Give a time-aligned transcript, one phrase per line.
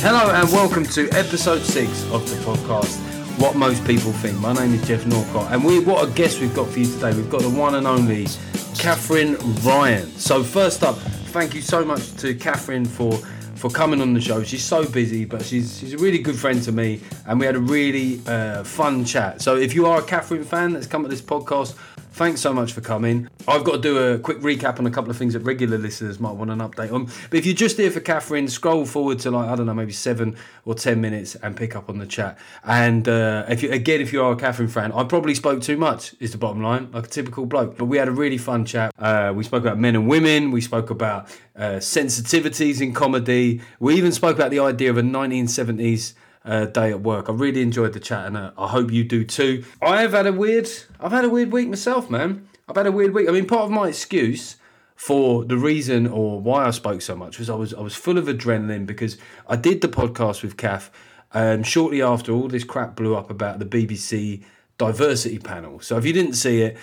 [0.00, 2.96] Hello and welcome to episode six of the podcast.
[3.40, 4.38] What most people think.
[4.38, 7.12] My name is Geoff Norcott, and we what a guest we've got for you today.
[7.12, 8.28] We've got the one and only
[8.76, 10.06] Katherine Ryan.
[10.12, 10.98] So first up,
[11.32, 13.18] thank you so much to Katherine for
[13.56, 14.44] for coming on the show.
[14.44, 17.56] She's so busy, but she's she's a really good friend to me, and we had
[17.56, 19.42] a really uh, fun chat.
[19.42, 21.74] So if you are a Katherine fan that's come to this podcast,
[22.18, 23.28] thanks so much for coming.
[23.46, 26.18] I've got to do a quick recap on a couple of things that regular listeners
[26.18, 27.04] might want an update on.
[27.30, 29.92] But if you're just here for Katherine, scroll forward to like I don't know, maybe
[29.92, 32.36] seven or ten minutes and pick up on the chat.
[32.64, 35.76] And uh, if you again, if you are a Katherine fan, I probably spoke too
[35.76, 36.16] much.
[36.18, 37.78] Is the bottom line, like a typical bloke.
[37.78, 38.92] But we had a really fun chat.
[38.98, 40.50] Uh, we spoke about men and women.
[40.50, 43.60] We spoke about uh, sensitivities in comedy.
[43.78, 47.28] We even spoke about the idea of a 1970s uh, day at work.
[47.28, 49.64] I really enjoyed the chat, and uh, I hope you do too.
[49.82, 50.68] I have had a weird,
[51.00, 52.48] I've had a weird week myself, man.
[52.68, 53.28] I've had a weird week.
[53.28, 54.56] I mean, part of my excuse
[54.94, 58.18] for the reason or why I spoke so much was I was I was full
[58.18, 60.90] of adrenaline because I did the podcast with Kath,
[61.32, 64.42] and shortly after all this crap blew up about the BBC
[64.76, 65.80] diversity panel.
[65.80, 66.76] So if you didn't see it,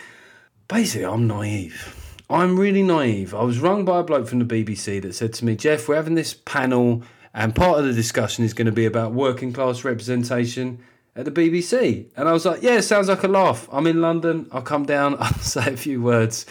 [0.67, 2.01] basically I'm naive.
[2.29, 3.35] I'm really naive.
[3.35, 5.95] I was rung by a bloke from the BBC that said to me, Geoff, we're
[5.95, 7.03] having this panel,
[7.35, 10.79] and part of the discussion is going to be about working class representation
[11.17, 12.07] at the BBC.
[12.15, 13.67] And I was like, yeah, sounds like a laugh.
[13.73, 14.47] I'm in London.
[14.53, 15.17] I'll come down.
[15.19, 16.45] I'll say a few words.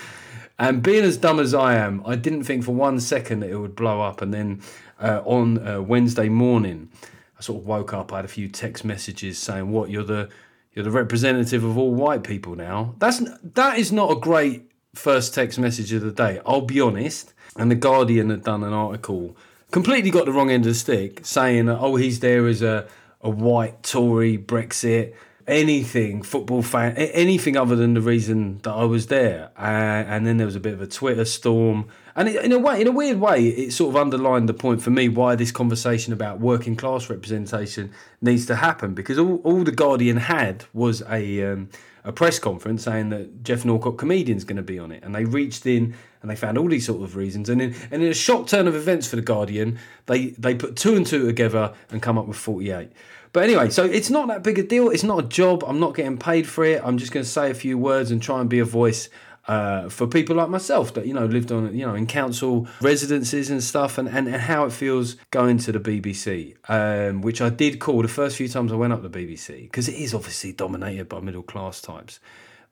[0.59, 3.57] And being as dumb as I am, I didn't think for one second that it
[3.57, 4.21] would blow up.
[4.21, 4.61] And then
[5.01, 6.91] uh, on uh, Wednesday morning,
[7.39, 8.13] I sort of woke up.
[8.13, 10.29] I had a few text messages saying, "What you're the
[10.73, 15.35] you're the representative of all white people now." That's that is not a great first
[15.35, 16.41] text message of the day.
[16.47, 17.33] I'll be honest.
[17.57, 19.37] And the Guardian had done an article,
[19.75, 22.87] completely got the wrong end of the stick, saying, "Oh, he's there as a
[23.21, 25.15] a white Tory Brexit."
[25.47, 30.39] Anything football fan, anything other than the reason that I was there, uh, and then
[30.39, 31.87] there was a bit of a Twitter storm,
[32.17, 34.81] and it, in a way, in a weird way, it sort of underlined the point
[34.81, 37.91] for me why this conversation about working class representation
[38.23, 41.69] needs to happen because all, all the Guardian had was a um,
[42.05, 45.25] a press conference saying that Geoff Norcott comedian's going to be on it, and they
[45.25, 48.15] reached in and they found all these sort of reasons, and in and in a
[48.15, 52.01] shock turn of events for the Guardian, they they put two and two together and
[52.01, 52.91] come up with forty eight.
[53.35, 54.89] But anyway, so it's not that big a deal.
[54.89, 55.65] It's not a job.
[55.67, 56.81] I'm not getting paid for it.
[56.83, 59.11] I'm just going to say a few words and try and be a voice
[59.49, 63.51] uh, for people like myself that you know lived on you know in council residences
[63.51, 67.51] and stuff, and, and, and how it feels going to the BBC, um, which I
[67.51, 70.53] did call the first few times I went up the BBC because it is obviously
[70.53, 72.19] dominated by middle class types.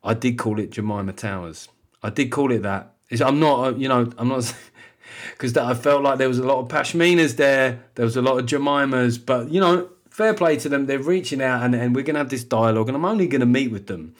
[0.03, 1.69] I did call it Jemima Towers.
[2.01, 2.92] I did call it that.
[3.21, 4.53] I'm not, uh, you know, I'm not.
[5.31, 8.21] Because that I felt like there was a lot of Pashminas there, there was a
[8.21, 10.85] lot of Jemimas, but you know, fair play to them.
[10.85, 13.39] They're reaching out, and, and we're going to have this dialogue, and I'm only going
[13.39, 14.15] to meet with them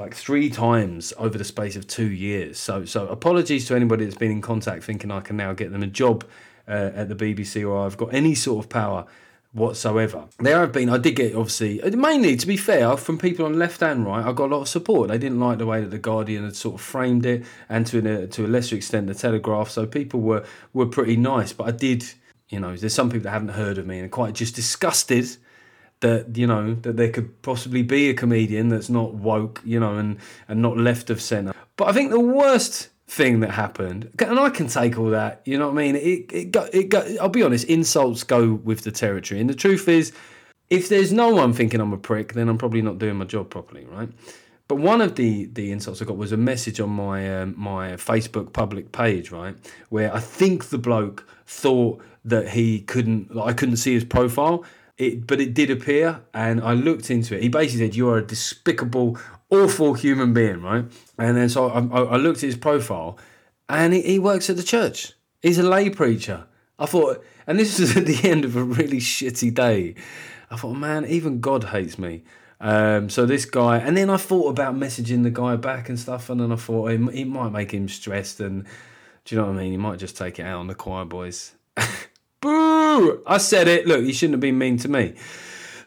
[0.00, 2.58] like three times over the space of two years.
[2.58, 5.82] So, so apologies to anybody that's been in contact thinking I can now get them
[5.82, 6.24] a job
[6.66, 9.04] uh, at the BBC or I've got any sort of power
[9.52, 10.26] whatsoever.
[10.38, 13.58] There have been, I did get obviously, uh, mainly to be fair, from people on
[13.58, 15.08] left and right, I got a lot of support.
[15.08, 17.98] They didn't like the way that the Guardian had sort of framed it, and to
[17.98, 19.70] a, uh, to a lesser extent the Telegraph.
[19.70, 22.04] So people were were pretty nice, but I did,
[22.48, 25.36] you know, there's some people that haven't heard of me and are quite just disgusted
[26.00, 29.96] that you know that there could possibly be a comedian that's not woke, you know,
[29.96, 30.18] and
[30.48, 31.52] and not left of centre.
[31.76, 35.58] But I think the worst thing that happened, and I can take all that, you
[35.58, 35.96] know what I mean?
[35.96, 37.06] It it got it got.
[37.20, 40.12] I'll be honest, insults go with the territory, and the truth is,
[40.70, 43.50] if there's no one thinking I'm a prick, then I'm probably not doing my job
[43.50, 44.08] properly, right?
[44.68, 47.94] But one of the, the insults I got was a message on my um, my
[47.94, 49.56] Facebook public page, right,
[49.88, 54.64] where I think the bloke thought that he couldn't, I couldn't see his profile,
[54.98, 57.42] it, but it did appear, and I looked into it.
[57.42, 59.18] He basically said, "You are a despicable,
[59.50, 60.84] awful human being," right?
[61.20, 63.18] And then so I, I looked at his profile,
[63.68, 65.12] and he, he works at the church.
[65.42, 66.46] He's a lay preacher.
[66.78, 69.96] I thought, and this was at the end of a really shitty day.
[70.50, 72.24] I thought, man, even God hates me.
[72.58, 76.30] Um, so this guy, and then I thought about messaging the guy back and stuff,
[76.30, 78.64] and then I thought it, it might make him stressed, and
[79.26, 79.72] do you know what I mean?
[79.72, 81.52] He might just take it out on the choir boys.
[82.40, 83.22] Boo!
[83.26, 83.86] I said it.
[83.86, 85.14] Look, he shouldn't have been mean to me.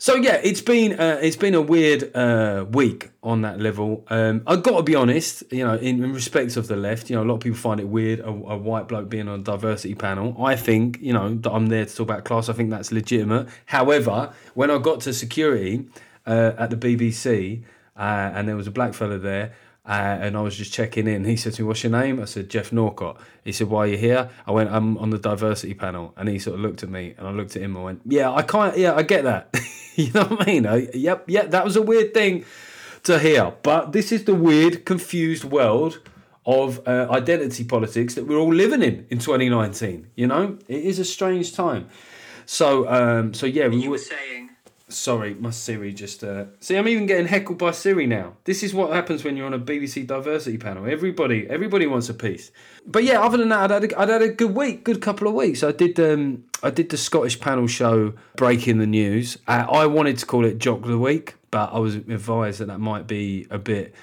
[0.04, 4.04] So yeah, it's been uh, it's been a weird uh, week on that level.
[4.10, 7.16] Um, I've got to be honest, you know, in, in respect of the left, you
[7.16, 9.44] know, a lot of people find it weird a, a white bloke being on a
[9.44, 10.36] diversity panel.
[10.44, 12.50] I think, you know, that I'm there to talk about class.
[12.50, 13.48] I think that's legitimate.
[13.68, 15.86] However, when I got to security
[16.28, 17.64] uh, at the BBC,
[17.96, 19.54] uh, and there was a black fella there.
[19.86, 21.26] Uh, and I was just checking in.
[21.26, 23.88] He said to me, "What's your name?" I said, "Geoff Norcott." He said, "Why are
[23.88, 26.90] you here?" I went, "I'm on the diversity panel." And he sort of looked at
[26.90, 27.76] me, and I looked at him.
[27.76, 28.78] and went, "Yeah, I can't.
[28.78, 29.54] Yeah, I get that.
[29.96, 30.66] you know what I mean?
[30.66, 31.52] I, yep, yep.
[31.52, 32.46] That was a weird thing
[33.04, 36.00] to hear, but this is the weird, confused world
[36.46, 40.08] of uh, identity politics that we're all living in in 2019.
[40.16, 41.90] You know, it is a strange time.
[42.46, 44.43] So, um, so yeah, we were saying.
[44.94, 46.24] Sorry, my Siri just.
[46.24, 46.46] Uh...
[46.60, 48.38] See, I'm even getting heckled by Siri now.
[48.44, 50.86] This is what happens when you're on a BBC diversity panel.
[50.86, 52.52] Everybody, everybody wants a piece.
[52.86, 55.28] But yeah, other than that, I'd had a, I'd had a good week, good couple
[55.28, 55.64] of weeks.
[55.64, 59.38] I did, um, I did the Scottish panel show, breaking the news.
[59.48, 62.80] I wanted to call it Jock of the Week, but I was advised that that
[62.80, 63.94] might be a bit.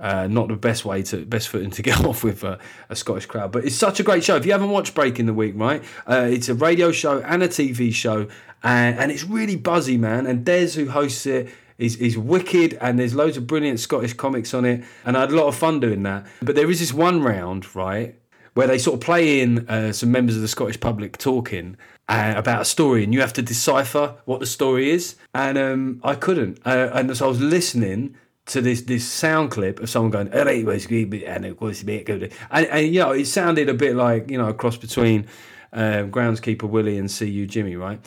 [0.00, 2.58] Uh, not the best way to best footing to get off with a,
[2.88, 4.36] a Scottish crowd, but it's such a great show.
[4.36, 7.48] If you haven't watched Breaking the Week, right, uh, it's a radio show and a
[7.48, 8.28] TV show,
[8.62, 10.26] and, and it's really buzzy, man.
[10.26, 14.52] And Des, who hosts it, is is wicked, and there's loads of brilliant Scottish comics
[14.52, 16.26] on it, and I had a lot of fun doing that.
[16.42, 18.16] But there is this one round, right,
[18.54, 21.76] where they sort of play in uh, some members of the Scottish public talking
[22.08, 25.14] uh, about a story, and you have to decipher what the story is.
[25.34, 28.16] And um, I couldn't, uh, and so I was listening
[28.46, 31.44] to this this sound clip of someone going, "All right, well, it's good, but- and
[31.44, 31.54] a
[31.84, 35.26] bit good." and you know, it sounded a bit like you know a cross between
[35.72, 38.00] um, groundskeeper Willie and CU Jimmy, right?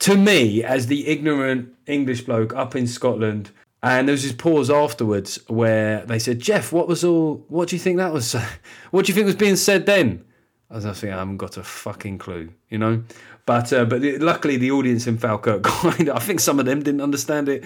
[0.00, 3.50] To me, as the ignorant English bloke up in Scotland,
[3.82, 7.44] and there was this pause afterwards where they said, "Geoff, what was all?
[7.48, 8.34] What do you think that was?
[8.90, 10.24] What do you think was being said then?"
[10.70, 13.04] I was thinking, I haven't got a fucking clue, you know.
[13.46, 17.48] But uh, but luckily, the audience in Falkirk, I think some of them didn't understand
[17.48, 17.64] it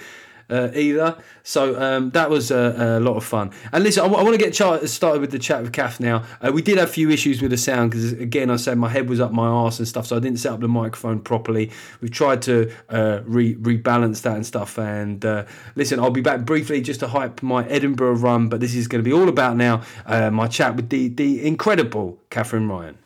[0.50, 1.16] uh, either.
[1.42, 3.50] So um, that was a, a lot of fun.
[3.72, 6.24] And listen, I, want to get chart- started with the chat with Kath now.
[6.40, 8.88] Uh, we did have a few issues with the sound because, again, I said my
[8.88, 11.70] head was up my arse and stuff, so I didn't set up the microphone properly.
[12.00, 14.78] We've tried to uh, re- rebalance that and stuff.
[14.78, 15.44] And uh,
[15.74, 19.02] listen, I'll be back briefly just to hype my Edinburgh run, but this is going
[19.02, 22.98] to be all about now uh, my chat with the, the incredible Katherine Ryan.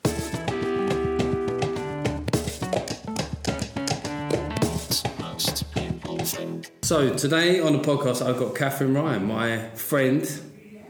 [6.85, 10.23] So today on the podcast, I've got Katherine Ryan, my friend,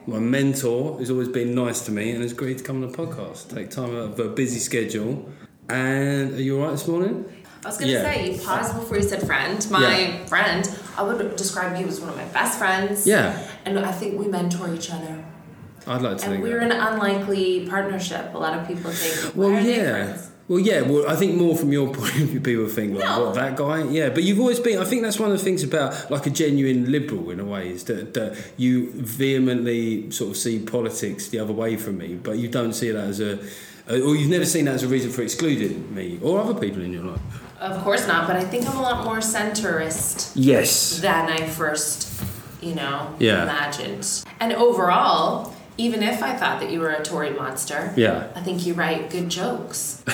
[0.09, 2.97] my mentor, who's always been nice to me and has agreed to come on the
[2.99, 3.55] podcast.
[3.55, 5.29] Take time out of a busy schedule.
[5.69, 7.25] And are you all right this morning?
[7.65, 8.03] I was gonna Yeah.
[8.13, 9.65] say, you paused before you said friend.
[9.71, 10.27] My Yeah.
[10.27, 10.69] friend,
[10.99, 13.07] I would describe you as one of my best friends.
[13.07, 13.39] Yeah.
[13.65, 15.25] And I think we mentor each other.
[15.87, 16.73] I'd like to And we're that.
[16.73, 18.35] an unlikely partnership.
[18.35, 20.17] A lot of people think, Well, yeah.
[20.47, 20.83] Well, yeah.
[20.83, 23.25] Well, I think more from your point of view, people think like, No.
[23.27, 24.79] "What that guy?" Yeah, but you've always been.
[24.79, 27.71] I think that's one of the things about like a genuine liberal in a way
[27.71, 32.39] is that, that you vehemently sort of see politics the other way from me, but
[32.39, 33.39] you don't see that as a,
[33.89, 36.93] or you've never seen that as a reason for excluding me or other people in
[36.93, 37.21] your life.
[37.61, 41.01] Of course not, but I think I'm a lot more centrist Yes.
[41.01, 42.23] than I first,
[42.61, 43.45] you know, Yeah.
[43.45, 44.07] imagined.
[44.41, 48.29] And overall, even if I thought that you were a Tory monster, Yeah.
[48.35, 50.03] I think you write good jokes.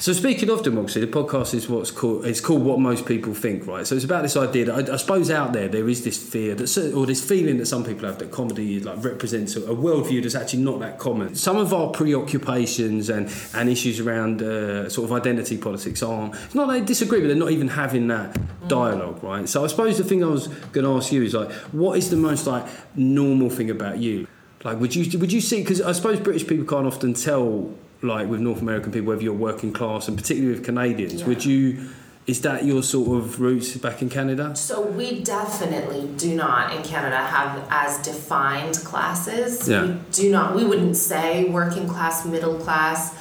[0.00, 3.66] So speaking of democracy, the podcast is what's called it's called what most people think,
[3.66, 3.86] right?
[3.86, 6.54] So it's about this idea that I, I suppose out there there is this fear
[6.54, 10.22] that or this feeling that some people have that comedy like represents a, a worldview
[10.22, 11.34] that's actually not that common.
[11.34, 16.34] Some of our preoccupations and and issues around uh, sort of identity politics aren't.
[16.34, 19.48] It's not they disagree, but they're not even having that dialogue, right?
[19.48, 22.10] So I suppose the thing I was going to ask you is like, what is
[22.10, 24.26] the most like normal thing about you?
[24.64, 25.60] Like, would you would you see?
[25.60, 27.72] Because I suppose British people can't often tell,
[28.02, 31.20] like with North American people, whether you're working class, and particularly with Canadians.
[31.20, 31.26] Yeah.
[31.28, 31.88] Would you?
[32.26, 34.54] Is that your sort of roots back in Canada?
[34.54, 39.66] So we definitely do not in Canada have as defined classes.
[39.66, 39.86] Yeah.
[39.86, 40.54] We do not.
[40.54, 43.14] We wouldn't say working class, middle class.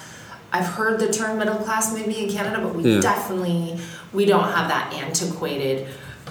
[0.51, 2.99] I've heard the term middle class maybe in Canada, but we Yeah.
[2.99, 3.79] definitely
[4.11, 5.87] we don't have that antiquated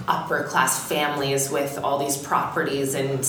[0.07, 3.19] upper class families with all these properties and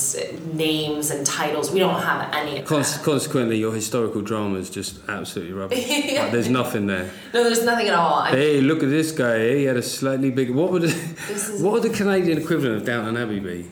[0.55, 1.71] names and titles.
[1.71, 5.87] We don't have any Cons- consequently, your historical drama is just absolutely rubbish.
[5.89, 7.11] like, there's nothing there.
[7.33, 8.13] No, there's nothing at all.
[8.19, 9.55] I, Hey, look at this guy.
[9.55, 10.53] He had a slightly bigger.
[10.53, 10.87] What would the,
[11.27, 13.69] This is- what would the Canadian equivalent of Downton Abbey be?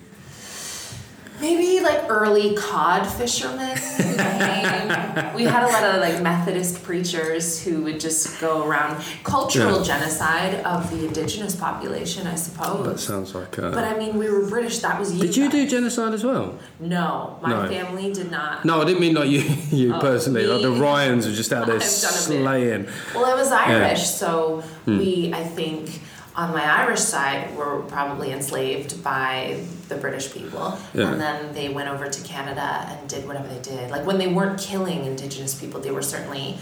[1.40, 3.78] Maybe like early cod fishermen
[5.36, 9.84] we had a lot of like Methodist preachers who would just go around cultural Yeah.
[10.00, 12.86] genocide of the indigenous population, I suppose.
[12.88, 13.58] That sounds like.
[13.60, 14.80] Uh, But I mean, we were British.
[14.80, 15.22] That was you.
[15.22, 16.56] did you do genocide as well?
[16.80, 17.68] No, my No.
[17.70, 18.66] family did not.
[18.66, 19.42] No, I didn't mean like you,
[19.72, 20.46] you Oh, personally.
[20.48, 20.72] Like the?
[20.72, 22.42] Ryans were just out there I've done a bit.
[22.44, 22.88] slaying.
[23.14, 24.98] Well, I was Irish, so Hmm.
[25.00, 26.02] we, I think,
[26.38, 31.12] on my Irish side were probably enslaved by the British people, Yeah.
[31.12, 33.90] and then they went over to Canada and did whatever they did.
[33.90, 36.58] Like when they weren't killing Indigenous people, they were certainly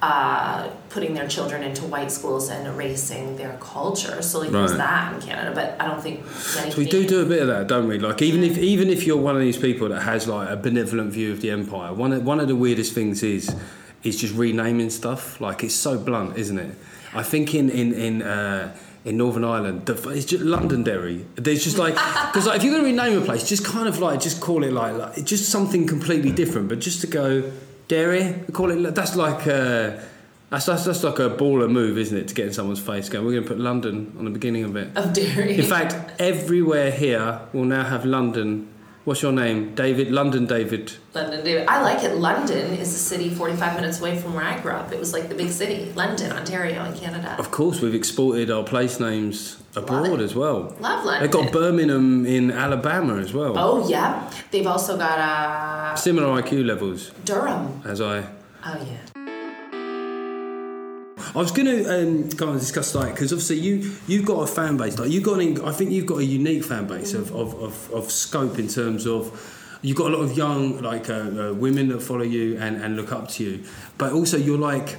[0.00, 4.22] uh, putting their children into white schools and erasing their culture.
[4.22, 6.24] So like there's that in Canada, but I don't think.
[6.28, 7.98] So we do do a bit of that, don't we?
[7.98, 11.12] Like even if even if you're one of these people that has like a benevolent
[11.12, 13.52] view of the empire, one of, one of the weirdest things is
[14.04, 15.40] is just renaming stuff.
[15.40, 16.76] Like it's so blunt, isn't it?
[17.12, 18.22] I think in in in.
[18.22, 18.76] Uh,
[19.06, 21.24] in Northern Ireland, the, it's just Londonderry.
[21.36, 21.94] There's just like
[22.26, 24.64] because like if you're going to rename a place, just kind of like just call
[24.64, 26.68] it like, like just something completely different.
[26.68, 27.50] But just to go
[27.88, 29.92] Derry, call it that's like uh,
[30.50, 32.28] that's, that's that's like a baller move, isn't it?
[32.28, 34.74] To get in someone's face, going we're going to put London on the beginning of
[34.74, 34.96] it.
[34.96, 35.56] of Derry.
[35.56, 38.68] In fact, everywhere here will now have London.
[39.06, 39.72] What's your name?
[39.76, 40.10] David?
[40.10, 40.92] London David.
[41.14, 41.68] London, David.
[41.68, 42.16] I like it.
[42.16, 44.90] London is a city 45 minutes away from where I grew up.
[44.90, 47.36] It was like the big city, London, Ontario, in Canada.
[47.38, 50.74] Of course, we've exported our place names abroad as well.
[50.80, 51.22] Love London.
[51.22, 53.56] They've got Birmingham in Alabama as well.
[53.56, 57.82] Oh yeah, they've also got uh, Similar IQ levels Durham.
[57.84, 58.26] as I.
[58.64, 58.84] Oh
[59.14, 59.25] yeah.
[61.36, 64.46] I was going to um, kind of discuss like because obviously you you've got a
[64.46, 64.98] fan base.
[64.98, 67.90] Like you've got an, I think you've got a unique fan base of, of, of,
[67.92, 71.88] of scope in terms of you've got a lot of young like uh, uh, women
[71.88, 73.64] that follow you and, and look up to you.
[73.98, 74.96] But also you're like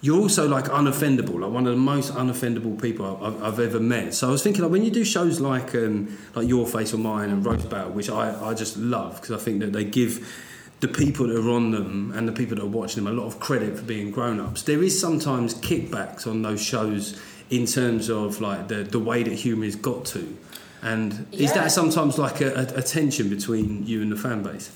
[0.00, 4.14] you're also like unoffendable like one of the most unoffendable people I've, I've ever met.
[4.14, 6.98] So I was thinking like when you do shows like um, like Your Face or
[6.98, 10.26] Mine and Roast Battle which I, I just love because I think that they give
[10.80, 13.26] the people that are on them and the people that are watching them a lot
[13.26, 18.40] of credit for being grown-ups there is sometimes kickbacks on those shows in terms of
[18.40, 20.36] like the, the way that humour is got to
[20.82, 24.70] and is that sometimes like a, a, a tension between you and the fan base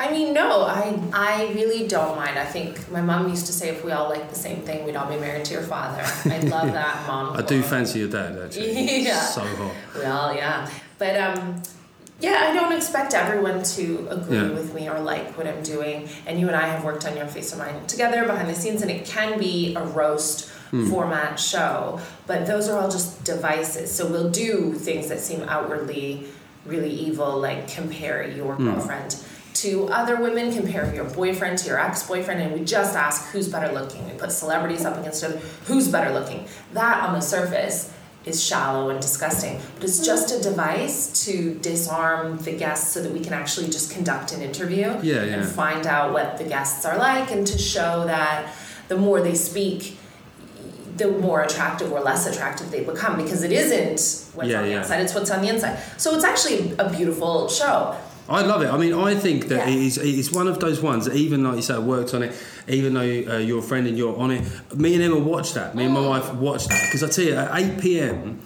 [0.00, 2.38] I mean, no, I I really don't mind.
[2.38, 4.94] I think my mom used to say if we all like the same thing, we'd
[4.94, 6.00] all be married to your father.
[6.32, 7.36] I love that, mom.
[7.36, 9.18] I do fancy your dad actually Yeah.
[9.18, 11.60] so hot Well, yeah, but um,
[12.20, 14.50] yeah, I don't expect everyone to agree Yeah.
[14.50, 16.08] with me or like what I'm doing.
[16.26, 18.82] And you and I have worked on Your Face or Mine together behind the scenes,
[18.82, 20.90] and it can be a roast hmm.
[20.90, 22.00] format show.
[22.26, 23.92] But those are all just devices.
[23.92, 26.24] So we'll do things that seem outwardly
[26.66, 28.64] really evil, like compare your hmm.
[28.64, 29.16] girlfriend
[29.54, 33.72] to other women, compare your boyfriend to your ex-boyfriend, and we just ask who's better
[33.72, 34.04] looking.
[34.08, 35.38] We put celebrities up against each other.
[35.66, 36.46] Who's better looking?
[36.74, 37.92] That on the surface
[38.28, 43.12] is shallow and disgusting, but it's just a device to disarm the guests so that
[43.12, 45.34] we can actually just conduct an interview Yeah, yeah.
[45.34, 48.52] and find out what the guests are like and to show that
[48.88, 49.96] the more they speak
[50.96, 54.78] the more attractive or less attractive they become because it isn't what's Yeah, on the
[54.78, 55.78] outside, it's what's on the inside.
[55.96, 57.96] So it's actually a beautiful show.
[58.28, 58.68] I love it.
[58.68, 59.74] I mean, I think that Yeah.
[59.74, 62.22] it is it's one of those ones that even like you said, I worked on
[62.22, 62.32] it.
[62.68, 64.42] Even though uh, you're a friend and you're on it,
[64.76, 65.74] me and Emma watched that.
[65.74, 68.40] Me and my wife watched that because I tell you, at eight pm,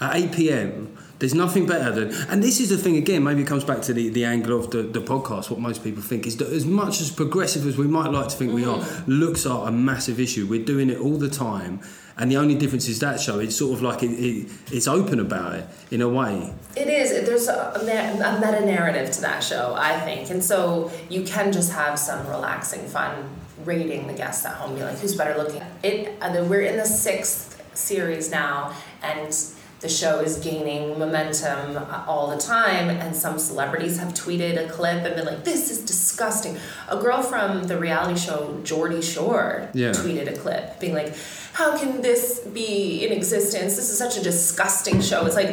[0.00, 2.12] at eight pm, there's nothing better than.
[2.30, 3.24] And this is the thing again.
[3.24, 5.50] Maybe it comes back to the, the angle of the, the podcast.
[5.50, 8.36] What most people think is that as much as progressive as we might like to
[8.36, 10.46] think we are, looks are a massive issue.
[10.46, 11.80] We're doing it all the time.
[12.16, 13.40] And the only difference is that show.
[13.40, 16.54] It's sort of like it, it, it's open about it in a way.
[16.76, 17.26] It is.
[17.26, 21.72] There's a, a meta narrative to that show, I think, and so you can just
[21.72, 23.28] have some relaxing fun
[23.64, 24.74] rating the guests at home.
[24.74, 25.62] Be like, who's better looking?
[25.82, 26.16] It.
[26.20, 29.34] Uh, we're in the sixth series now, and
[29.84, 32.88] the show is gaining momentum all the time.
[32.88, 36.56] And some celebrities have tweeted a clip and been like, "This is disgusting."
[36.88, 39.90] A girl from the reality show Geordie Shore Yeah.
[39.90, 41.10] tweeted a clip, being like,
[41.52, 43.76] "How can this be in existence?
[43.76, 45.52] This is such a disgusting show." It's like.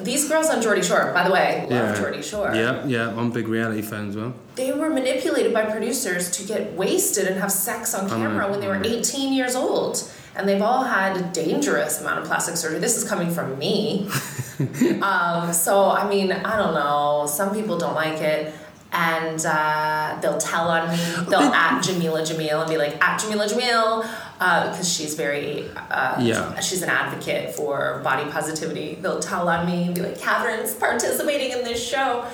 [0.00, 2.50] These girls on Geordie Shore, by the way, love Geordie Shore.
[2.54, 3.16] Yeah, yeah.
[3.18, 4.32] I'm big reality fan as well.
[4.56, 8.68] They were manipulated by producers to get wasted and have sex on camera when they
[8.68, 10.02] were 18 years old.
[10.36, 12.80] And they've all had a dangerous amount of plastic surgery.
[12.80, 14.08] This is coming from me.
[15.02, 17.26] um, so, I mean, I don't know.
[17.28, 18.52] Some people don't like it.
[18.92, 20.96] And uh, they'll tell on me.
[21.28, 24.02] They'll at Jamila Jamil and be like, at Jamila Jamil,
[24.38, 26.60] because she's very, uh, Yeah.
[26.60, 28.94] she's an advocate for body positivity.
[29.00, 32.24] They'll tell on me and be like, Katherine's participating in this show.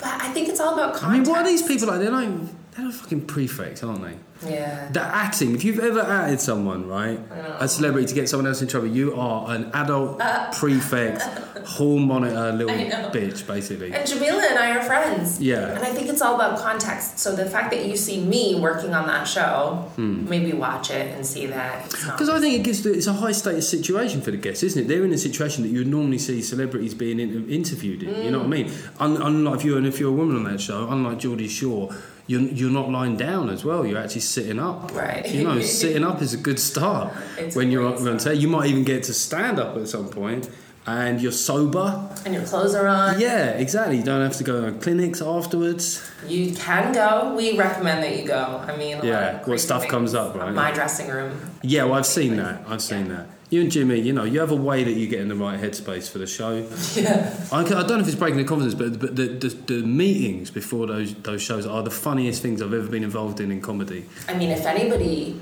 [0.00, 1.12] But I think it's all about I context.
[1.26, 2.00] mean, what are these people like?
[2.00, 2.28] They're like
[2.78, 4.16] they're fucking prefects, aren't they?
[4.48, 4.88] Yeah.
[4.92, 5.52] The acting.
[5.56, 7.18] If you've ever added someone, right,
[7.58, 10.18] a celebrity to get someone else in trouble, you are an adult
[10.52, 11.22] prefect,
[11.66, 12.76] hall monitor, little
[13.10, 13.92] bitch, basically.
[13.92, 15.40] And Jamila and I are friends.
[15.40, 15.74] Yeah.
[15.74, 17.18] And I think it's all about context.
[17.18, 20.28] So the fact that you see me working on that show, hmm.
[20.28, 21.90] maybe watch it and see that.
[21.90, 24.84] Because I think it gives the, it's a high status situation for the guests, isn't
[24.84, 24.86] it?
[24.86, 28.22] They're in a situation that you would normally see celebrities being in, interviewed in.
[28.22, 28.68] You know what I hmm.
[28.68, 28.72] mean?
[29.00, 31.90] Un, unlike if you're and if you're a woman on that show, unlike Geordie Shore,
[32.28, 33.84] you're, you're not lying down as well.
[33.84, 34.94] You're actually sitting up.
[34.94, 35.28] Right.
[35.28, 38.18] You know, sitting up is a good start It's when you're up on.
[38.38, 40.48] You might even get to stand up at some point,
[40.86, 42.08] and you're sober.
[42.24, 43.18] And your clothes are on.
[43.18, 43.96] Yeah, exactly.
[43.96, 46.08] You don't have to go on clinics afterwards.
[46.26, 47.34] You can go.
[47.34, 48.62] We recommend that you go.
[48.66, 50.52] I mean, Yeah, what stuff comes up, right?
[50.52, 51.32] My dressing room.
[51.62, 52.62] Yeah, well, I've seen that.
[52.68, 53.14] I've seen Yeah.
[53.16, 53.26] that.
[53.50, 55.58] You and Jimmy, you know, you have a way that you get in the right
[55.58, 56.66] headspace for the show.
[56.94, 57.34] Yeah.
[57.50, 60.50] I, I don't know if it's breaking the confidence, but but the, the, the meetings
[60.50, 64.04] before those those shows are the funniest things I've ever been involved in in comedy.
[64.28, 65.38] I mean, if anybody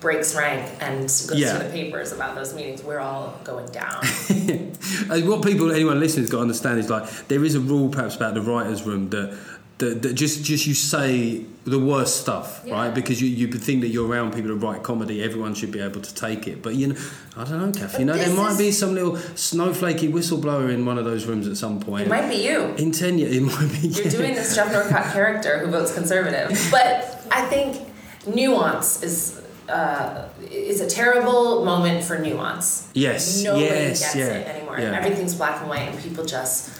[0.00, 1.58] breaks rank and goes Yeah.
[1.58, 4.02] to the papers about those meetings, we're all going down.
[5.10, 8.14] Uh, what people, anyone listening's got to understand is like there is a rule perhaps
[8.16, 9.36] about the writers' room that.
[9.78, 12.74] That, that just just you say the worst stuff, Yeah.
[12.74, 12.92] right?
[12.94, 16.00] Because you, you think that you're around people who write comedy, everyone should be able
[16.00, 16.62] to take it.
[16.62, 16.96] But you know,
[17.36, 17.98] I don't know, Kath.
[17.98, 21.56] You know, there might be some little snowflakey whistleblower in one of those rooms at
[21.56, 22.06] some point.
[22.06, 22.74] it might be you.
[22.76, 23.86] In ten years, it might be.
[23.88, 26.48] You're doing this Geoff Norcott character who votes conservative.
[26.72, 27.86] But I think
[28.26, 32.88] nuance is uh, is a terrible moment for nuance.
[32.94, 34.78] Yes, Nobody yes, gets yeah, it anymore.
[34.80, 34.96] yeah.
[34.98, 36.70] Everything's black and white, and people just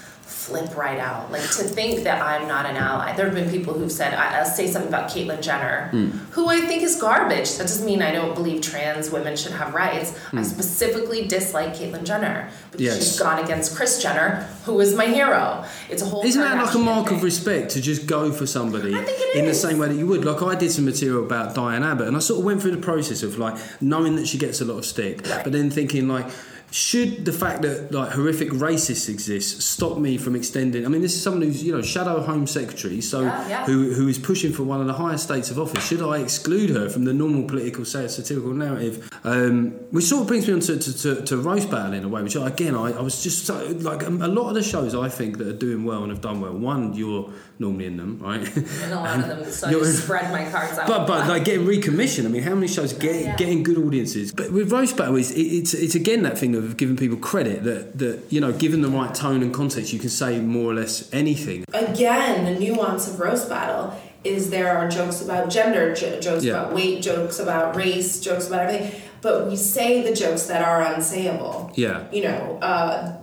[0.49, 1.31] flip right out.
[1.31, 3.15] Like to think that I'm not an ally.
[3.15, 6.07] There have been people who've said, I, I'll say something about Caitlyn Jenner, Hmm.
[6.35, 7.49] who I think is garbage.
[7.57, 10.09] That doesn't mean I don't believe trans women should have rights.
[10.33, 12.83] I specifically dislike Caitlyn Jenner because Hmm.
[12.83, 12.97] Yes.
[12.97, 15.63] she's gone against Kris Jenner, who is my hero.
[15.89, 16.23] It's a whole.
[16.25, 19.35] Isn't that like a mark of respect to just go for somebody I think it
[19.39, 20.25] in the same way that you would?
[20.25, 22.81] Like I did some material about Diane Abbott, and I sort of went through the
[22.91, 25.43] process of like knowing that she gets a lot of stick, Right.
[25.43, 26.27] but then thinking like.
[26.71, 30.85] Should the fact that like horrific racists exist stop me from extending?
[30.85, 33.65] I mean, this is someone who's you know shadow Home Secretary, so Yeah, yeah.
[33.65, 35.83] who who is pushing for one of the highest states of office.
[35.87, 39.09] Should I exclude her from the normal political sa- satirical narrative?
[39.23, 42.07] Um, which sort of brings me on to, to, to, to roast battle in a
[42.07, 42.21] way.
[42.21, 45.09] Which I, again, I, I was just so, like a lot of the shows I
[45.09, 46.53] think that are doing well and have done well.
[46.53, 48.41] One, you're normally in them, right?
[48.83, 50.87] And a lot of them, so I just spread my cards out.
[50.87, 52.25] But but like getting recommissioned.
[52.25, 53.35] I mean, how many shows get yeah.
[53.35, 54.31] getting good audiences?
[54.31, 57.97] But with roast battle, is it's it's again that thing of giving people credit that
[57.99, 61.09] that you know, given the right tone and context, you can say more or less
[61.13, 61.65] anything.
[61.73, 66.53] again, the nuance of roast battle is there are jokes about gender, j- jokes Yeah.
[66.53, 70.83] about weight, jokes about race, jokes about everything, but we say the jokes that are
[70.83, 71.71] unsayable.
[71.75, 72.03] Yeah.
[72.11, 73.13] You know, uh,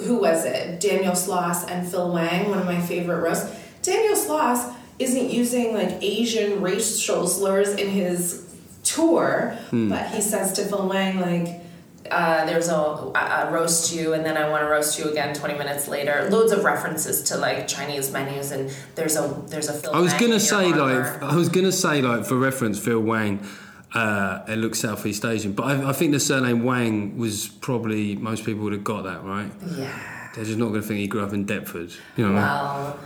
[0.00, 0.80] who was it?
[0.80, 3.54] Daniel Sloss and Phil Wang, one of my favorite roasts.
[3.82, 8.46] Daniel Sloss isn't using like Asian racial slurs in his
[8.84, 9.88] tour, Hmm.
[9.90, 11.60] but he says to Phil Wang like.
[12.10, 12.74] Uh, there's a,
[13.14, 16.28] I roast you and then I want to roast you again 20 minutes later.
[16.30, 20.10] Loads of references to like Chinese menus and there's a there's a Phil I was
[20.12, 21.22] Wang gonna say like.
[21.22, 23.46] I was gonna say like for reference, Phil Wang.
[23.94, 28.44] Uh, it looks Southeast Asian, but I, I think the surname Wang was probably most
[28.44, 29.50] people would have got that right.
[29.76, 30.30] yeah.
[30.34, 31.92] They're just not going to think he grew up in Deptford.
[32.16, 32.84] You know, what I mean?
[32.84, 32.98] Well,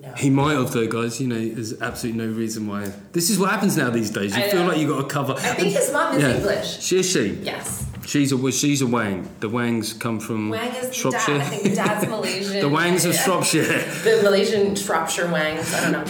[0.00, 0.12] no.
[0.14, 1.20] he might have though, guys.
[1.20, 2.90] You know, there's absolutely no reason why.
[3.12, 4.36] This is what happens now these days.
[4.36, 5.34] You feel like you've got to cover.
[5.34, 6.80] I think his mom is English.
[6.80, 7.34] She is she.
[7.42, 7.86] Yes.
[8.04, 9.28] She's a well, she's a Wang.
[9.38, 11.38] The Wangs come from Wang is the Shropshire.
[11.38, 11.40] dad.
[11.40, 12.60] I think the dad's Malaysian.
[12.62, 13.20] the Wangs of Yeah.
[13.22, 13.62] Shropshire.
[14.02, 15.72] The Malaysian Shropshire Wangs.
[15.72, 16.04] I don't know.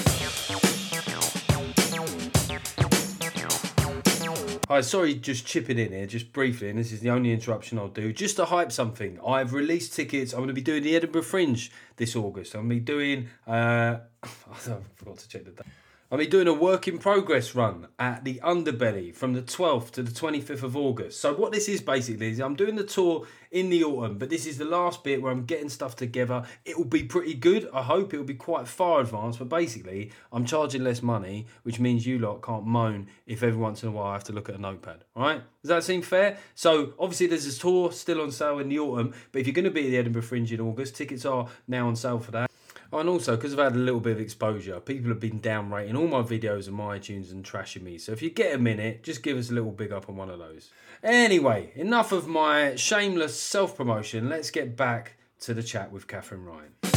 [4.73, 7.89] Hi, sorry, just chipping in here, just briefly, and this is the only interruption I'll
[7.89, 8.11] do.
[8.11, 10.33] Just to hype something, I've released tickets.
[10.33, 12.55] I'm going to be doing the Edinburgh Fringe this August.
[12.55, 13.29] I'm going to be doing.
[13.47, 14.29] Uh, I
[14.95, 15.67] forgot to check the date.
[16.13, 20.03] I'll be doing a work in progress run at the Underbelly from the 12th to
[20.03, 21.19] the 25th of August.
[21.19, 24.45] So, what this is basically is I'm doing the tour in the autumn, but this
[24.45, 26.45] is the last bit where I'm getting stuff together.
[26.67, 27.67] It will be pretty good.
[27.73, 31.81] I hope it will be quite far advanced, but basically, I'm charging less money, which
[31.81, 34.51] means you lot can't moan if every once in a while I have to look
[34.51, 35.05] at a notepad.
[35.17, 35.41] All right?
[35.63, 36.37] Does that seem fair?
[36.55, 39.65] So, obviously, there's this tour still on sale in the autumn, but if you're going
[39.65, 42.51] to be at the Edinburgh Fringe in August, tickets are now on sale for that.
[42.93, 46.07] And also, because I've had a little bit of exposure, people have been downrating all
[46.07, 47.97] my videos on my iTunes and trashing me.
[47.97, 50.29] So if you get a minute, just give us a little big up on one
[50.29, 50.71] of those.
[51.03, 54.29] Anyway, enough of my shameless self promotion.
[54.29, 56.92] Let's get back to the chat with Katherine Ryan.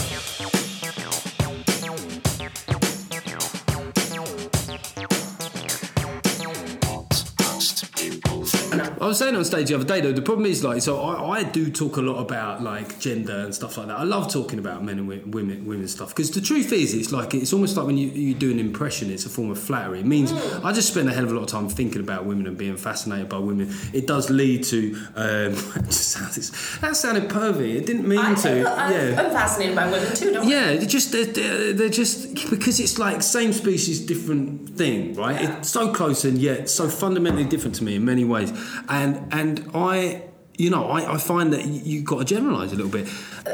[9.02, 11.40] I was saying on stage the other day though, the problem is like, so I,
[11.40, 13.98] I do talk a lot about like gender and stuff like that.
[13.98, 17.34] I love talking about men and women, women stuff because the truth is, it's like
[17.34, 20.00] it's almost like when you, you do an impression, it's a form of flattery.
[20.00, 22.48] It means I just spend a hell of a lot of time thinking about women
[22.48, 23.74] and being fascinated by women.
[23.94, 25.26] It does lead to um,
[25.76, 27.76] it just sounds- that sounded pervy.
[27.76, 28.70] It didn't mean I, to.
[28.70, 29.22] I'm, yeah.
[29.22, 30.32] I'm fascinated by women too.
[30.32, 35.14] Don't Yeah, they're just they're, they're, they're just because it's like same species, different thing,
[35.16, 35.42] right?
[35.42, 35.58] Yeah.
[35.58, 38.52] It's so close and yet so fundamentally different to me in many ways,
[38.90, 40.24] and and I.
[40.58, 43.10] You know, I, I find that you, you've got to generalise a little bit.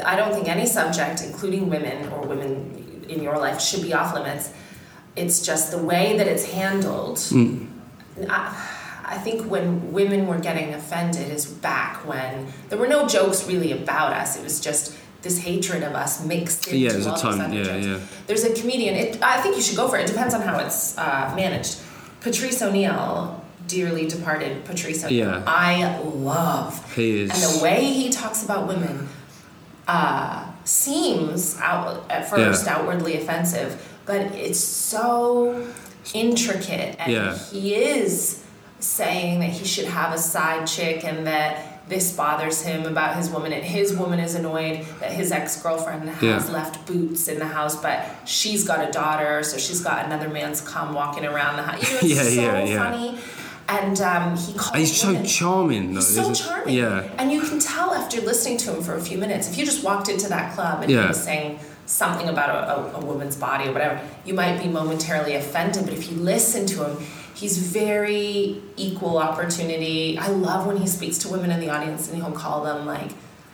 [0.06, 4.14] I don't think any subject, including women or women in your life, should be off
[4.14, 4.52] limits.
[5.16, 7.16] it's just the way that it's handled.
[7.16, 7.66] Mm.
[8.30, 8.54] I,
[9.04, 13.72] I think when women were getting offended is back when there were no jokes really
[13.72, 14.36] about us.
[14.38, 17.86] It was just this hatred of us mixed into Yeah, it a other yeah, jokes.
[17.86, 17.98] yeah.
[18.28, 18.94] There's a comedian.
[18.94, 20.02] It, I think you should go for it.
[20.04, 21.78] It depends on how it's uh, managed.
[22.20, 25.18] Patrice O'Neal, dearly departed Patrice O'Neal.
[25.28, 25.42] Yeah.
[25.46, 26.94] I love.
[26.94, 29.08] He is- And the way he talks about women
[29.88, 32.74] uh, seems out at first Yeah.
[32.76, 35.66] outwardly offensive, but it's so
[36.14, 37.36] intricate, and Yeah.
[37.50, 38.38] he is
[38.78, 43.28] saying that he should have a side chick and that this bothers him about his
[43.28, 46.52] woman and his woman is annoyed that his ex-girlfriend has Yeah.
[46.52, 50.60] left boots in the house but she's got a daughter so she's got another man's
[50.60, 52.90] cum walking around the house you know, it's Yeah, so yeah, yeah.
[52.90, 53.18] funny
[53.80, 56.00] and um, he calls he's so charming, though.
[56.00, 56.74] He's so charming.
[56.74, 57.08] Yeah.
[57.18, 59.82] And you can tell after listening to him for a few minutes, if you just
[59.84, 61.02] walked into that club and Yeah.
[61.02, 64.68] he was saying something about a, a, a woman's body or whatever, you might be
[64.68, 65.84] momentarily offended.
[65.84, 66.96] But if you listen to him,
[67.34, 70.18] he's very equal opportunity.
[70.18, 73.10] I love when he speaks to women in the audience and he'll call them like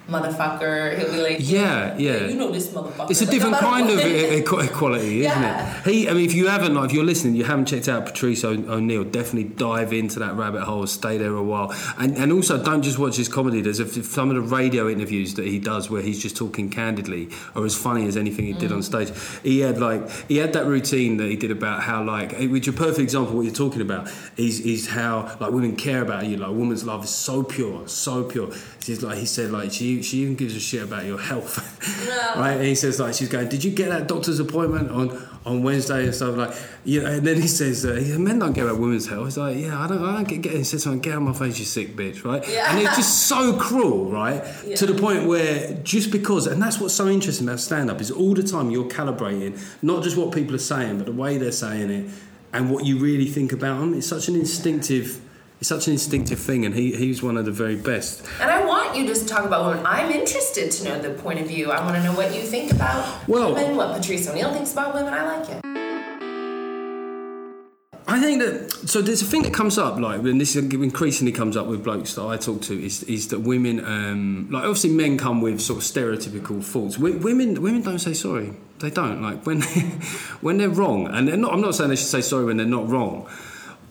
[0.09, 0.99] motherfucker.
[0.99, 2.27] He'll be like, Yeah, yeah.
[2.27, 3.11] You know this motherfucker.
[3.11, 5.79] It's a different kind of equality, isn't Yeah.
[5.81, 5.85] it?
[5.85, 8.45] He, I mean, if you haven't, like, if you're listening, you haven't checked out Patrice
[8.45, 12.83] O'Neal, definitely dive into that rabbit hole, stay there a while, and and also don't
[12.83, 13.61] just watch his comedy.
[13.61, 17.29] There's a, some of the radio interviews that he does where he's just talking candidly,
[17.55, 18.85] are as funny as anything he did on mm.
[18.85, 19.11] stage.
[19.43, 22.75] He had like he had that routine that he did about how like, which is
[22.75, 24.11] a perfect example of what you're talking about.
[24.37, 26.39] Is is how like women care about you.
[26.39, 28.51] Like a woman's love is so pure, so pure.
[28.81, 31.59] She's like he said like she she even gives a shit about your health,
[32.37, 32.55] right?
[32.55, 36.05] And he says like she's going, did you get that doctor's appointment on on Wednesday
[36.05, 37.11] and stuff like, you know?
[37.11, 39.27] And then he says, uh, he said, men don't care about women's health.
[39.27, 40.43] He's like, yeah, I don't, I don't get.
[40.43, 42.47] get he said something, get out of my face, you sick bitch, right?
[42.49, 42.71] Yeah.
[42.71, 44.45] And it's just so cruel, right?
[44.77, 48.11] To the point where just because, and that's what's so interesting about stand up is
[48.11, 51.53] all the time you're calibrating not just what people are saying, but the way they're
[51.53, 52.11] saying it
[52.53, 53.95] and what you really think about them.
[53.95, 55.21] It's such an instinctive.
[55.61, 58.25] It's such an instinctive thing, and he, he's one of the very best.
[58.41, 59.85] And I want you to talk about women.
[59.85, 61.73] I'm interested to know the point of view.
[61.73, 64.95] I want to know what you think about Well- women, what Patrice O'Neal thinks about
[64.95, 65.13] women.
[65.13, 65.61] I like it.
[68.11, 71.59] I think that so there's a thing that comes up like and this increasingly comes
[71.59, 75.19] up with blokes that I talk to is is that women um, like obviously men
[75.19, 76.97] come with sort of stereotypical faults.
[76.97, 78.55] W- women women don't say sorry.
[78.79, 79.67] They don't like when they,
[80.41, 81.53] when they're wrong and they're not.
[81.53, 83.29] I'm not saying they should say sorry when they're not wrong.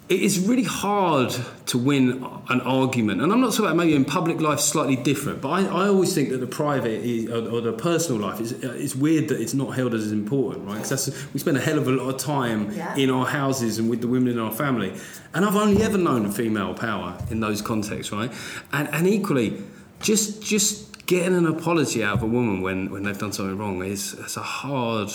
[0.09, 4.05] It is really hard to win an argument, and I'm not talking about maybe in
[4.05, 7.59] public life slightly different, but I, I always think that the private is, or, or
[7.59, 10.81] the personal life is uh, it's weird that it's not held as important, right?
[10.81, 12.95] Because we spend a hell of a lot of time Yeah.
[12.95, 14.93] in our houses and with the women in our family,
[15.33, 18.31] and I've only ever known female power in those contexts, right?
[18.71, 19.61] And and equally,
[19.99, 23.83] just just getting an apology out of a woman when when they've done something wrong
[23.83, 25.11] is it's a hard.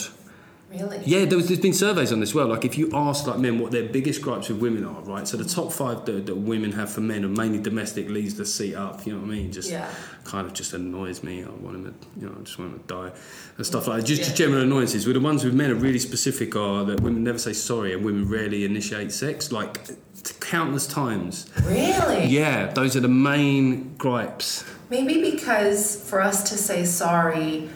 [0.73, 1.03] Really?
[1.05, 2.47] Yeah, there was, there's been surveys on this well.
[2.47, 5.29] Like, if you ask like men what their biggest gripes with women are, right?
[5.29, 8.47] So the top five that, that women have for men are mainly domestic, leaves the
[8.47, 9.05] seat up.
[9.07, 9.53] You know what I mean?
[9.53, 9.87] Just Yeah.
[10.25, 11.45] kind of just annoys me.
[11.45, 13.11] I want him to, you know, I just want him to die
[13.59, 14.07] and stuff like that.
[14.07, 14.25] Just, Yeah.
[14.27, 15.05] just general annoyances.
[15.07, 18.05] Where the ones with men are really specific are that women never say sorry and
[18.05, 19.79] women rarely initiate sex, like
[20.41, 21.47] countless times.
[21.67, 22.27] Really?
[22.27, 24.65] Yeah, those are the main gripes.
[24.91, 27.69] Maybe because for us to say sorry,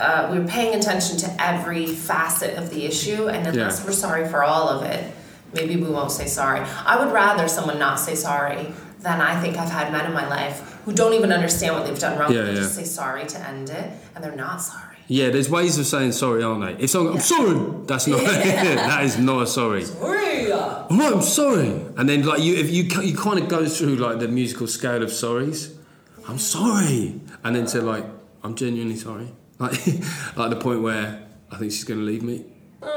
[0.00, 3.86] uh, we're paying attention to every facet of the issue, and unless Yeah.
[3.86, 5.12] we're sorry for all of it,
[5.54, 6.60] maybe we won't say sorry.
[6.84, 10.28] I would rather someone not say sorry than I think I've had men in my
[10.28, 12.32] life who don't even understand what they've done wrong.
[12.32, 12.60] Yeah, they yeah.
[12.60, 14.82] just say sorry to end it, and they're not sorry.
[15.08, 16.82] Yeah, there's ways of saying sorry, aren't they?
[16.84, 18.20] If someone, I'm sorry, that's not.
[18.24, 19.84] that is not a sorry.
[19.84, 20.52] Sorry.
[20.52, 21.68] I'm right, I'm sorry.
[21.96, 25.02] And then like you, if you you kind of go through like the musical scale
[25.02, 25.72] of sorries.
[26.28, 28.04] I'm sorry, and then to like
[28.42, 29.28] I'm genuinely sorry.
[29.58, 29.72] Like
[30.36, 32.44] like the point where I think she's going to leave me.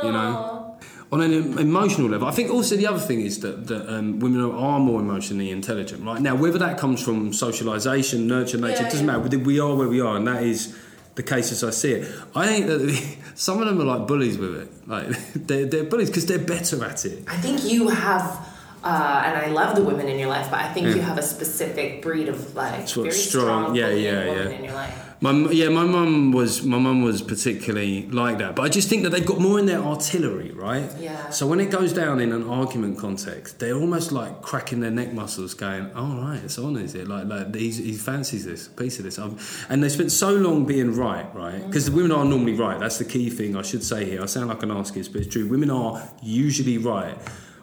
[0.04, 0.78] You know.
[1.12, 4.42] On an emotional level, I think also the other thing is that, that um, women
[4.42, 6.22] are, more emotionally intelligent, right?
[6.22, 9.18] Now, whether that comes from socialisation, nurture, nature, Yeah, it doesn't yeah.
[9.18, 9.40] matter.
[9.40, 10.78] We are where we are, and that is
[11.16, 12.12] the case as I see it.
[12.36, 14.88] I think that some of them are like bullies with it.
[14.88, 17.24] Like they're, they're bullies because they're better at it.
[17.28, 18.48] I think you have,
[18.84, 21.24] uh, and I love the women in your life, but I think you have a
[21.24, 24.58] specific breed of like very strong- strong, yeah, yeah, woman yeah.
[24.58, 25.09] in your life.
[25.22, 29.04] My yeah, my mum was my mum was particularly like that, but I just think
[29.04, 30.90] that they've got more in their artillery, right?
[30.98, 31.30] Yeah.
[31.30, 35.12] So when it goes down in an argument context, they're almost like cracking their neck
[35.12, 37.10] muscles, going, "Oh right, it's on, is it?
[37.10, 40.66] Like, like he's, he fancies this piece of this." Um, and they spent so long
[40.66, 41.66] being right, right?
[41.68, 42.80] Because the women are normally right.
[42.80, 44.22] That's the key thing I should say here.
[44.22, 45.50] I sound like an askist, but it's true.
[45.50, 47.18] Women are usually right.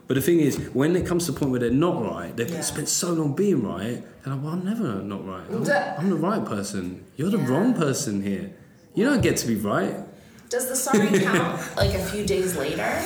[0.07, 2.49] But the thing is, when it comes to the point where they're not right, they've
[2.49, 2.61] Yeah.
[2.61, 5.43] spent so long being right, they're like, well, I'm never not right.
[5.51, 7.05] I'm, I'm the right person.
[7.17, 7.49] You're the Yeah.
[7.49, 8.51] wrong person here.
[8.95, 9.97] You don't get to be right.
[10.49, 13.03] Does the sorry count like a few days later?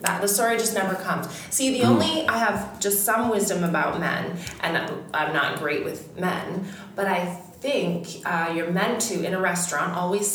[0.00, 1.28] That the story just never comes.
[1.50, 1.90] See, the mm.
[1.90, 4.76] only I have just some wisdom about men, and
[5.14, 9.96] I'm not great with men, but I think uh, you're meant to in a restaurant
[9.96, 10.28] always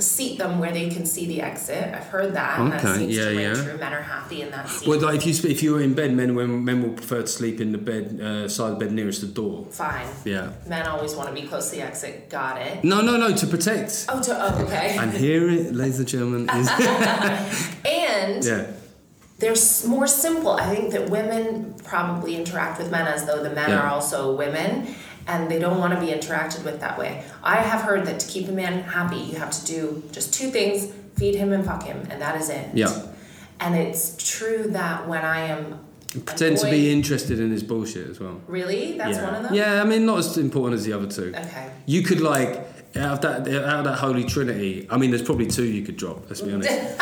[0.00, 1.92] seat them where they can see the exit.
[1.94, 2.58] I've heard that.
[2.58, 3.54] and that seems yeah, to yeah.
[3.54, 3.76] true.
[3.76, 4.88] Men are happy in that seat.
[4.88, 7.60] Well, like if you if you're in bed, men when men will prefer to sleep
[7.60, 9.66] in the bed uh, side of the bed nearest the door.
[9.70, 10.08] Fine.
[10.24, 10.52] Yeah.
[10.66, 12.30] Men always want to be close to the exit.
[12.30, 12.82] Got it.
[12.82, 14.06] No, no, no, to protect.
[14.08, 14.96] Oh, to, oh okay.
[14.98, 16.68] And here it, ladies and gentlemen, is
[17.84, 18.72] and yeah,
[19.42, 20.52] they're more simple.
[20.52, 23.82] I think that women probably interact with men as though the men Yeah.
[23.82, 24.94] are also women,
[25.26, 27.24] and they don't want to be interacted with that way.
[27.42, 30.50] I have heard that to keep a man happy, you have to do just two
[30.50, 32.70] things feed him and fuck him, and that is it.
[32.74, 33.06] Yeah.
[33.60, 35.78] And it's true that when I am.
[36.24, 38.40] pretend to be interested in his bullshit as well.
[38.48, 38.98] Really?
[38.98, 39.24] That's yeah.
[39.24, 39.54] one of them?
[39.54, 41.32] Yeah, I mean, not as important as the other two.
[41.36, 41.70] Okay.
[41.86, 44.86] You could like out of that out of that holy trinity.
[44.90, 46.28] I mean, there's probably two you could drop.
[46.28, 46.70] Let's be honest.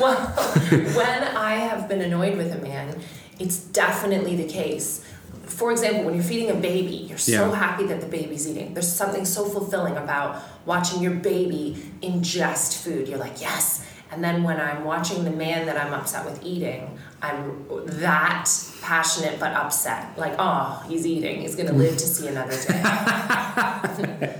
[0.00, 3.00] Well, when I have been annoyed with a man,
[3.38, 5.02] it's definitely the case.
[5.50, 7.54] For example, when you're feeding a baby, you're so Yeah.
[7.54, 8.72] happy that the baby's eating.
[8.74, 13.08] There's something so fulfilling about watching your baby ingest food.
[13.08, 13.82] You're like, yes.
[14.12, 17.64] And then when I'm watching the man that I'm upset with eating, I'm
[18.00, 18.48] that
[18.82, 20.16] passionate but upset.
[20.18, 21.40] Like, oh, he's eating.
[21.42, 22.82] He's gonna live to see another day.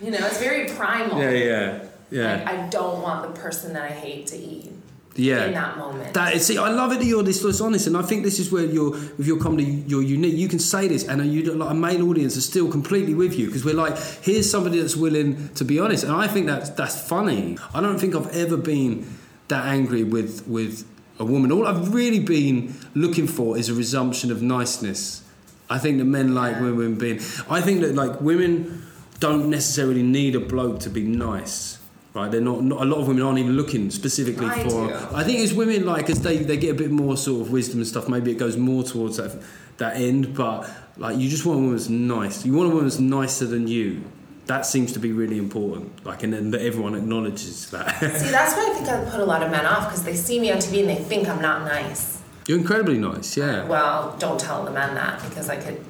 [0.00, 1.20] you know, it's very primal.
[1.20, 1.78] yeah, yeah,
[2.10, 2.34] yeah.
[2.34, 4.72] Like, I don't want the person that I hate to eat
[5.14, 5.46] Yeah.
[5.46, 6.14] in that moment.
[6.14, 8.38] That is, see, I love it that you're this, this honest, and I think this
[8.38, 9.84] is where you're with your comedy.
[9.86, 10.34] You're unique.
[10.36, 13.46] You can say this, and you like a main audience is still completely with you
[13.46, 16.98] because we're like, here's somebody that's willing to be honest, and I think that's that's
[17.08, 17.58] funny.
[17.74, 19.06] I don't think I've ever been
[19.48, 20.86] that angry with with
[21.18, 21.52] a woman.
[21.52, 25.22] All I've really been looking for is a resumption of niceness.
[25.68, 27.20] I think that men like women being.
[27.48, 28.86] I think that like women
[29.20, 31.78] don't necessarily need a bloke to be nice.
[32.14, 32.82] Right, they're not, not.
[32.82, 34.88] A lot of women aren't even looking specifically I for.
[34.88, 34.94] do.
[35.14, 37.78] I think as women like as they, they get a bit more sort of wisdom
[37.78, 38.06] and stuff.
[38.06, 39.42] Maybe it goes more towards that
[39.78, 40.34] that end.
[40.34, 42.44] But like you just want a woman that's nice.
[42.44, 44.04] You want a woman that's nicer than you.
[44.44, 46.04] That seems to be really important.
[46.04, 47.98] Like and then that everyone acknowledges that.
[48.00, 50.38] See, that's why I think I put a lot of men off because they see
[50.38, 52.20] me on TV and they think I'm not nice.
[52.46, 53.36] You're incredibly nice.
[53.36, 53.64] Yeah.
[53.66, 55.82] Well, don't tell the men that because I could,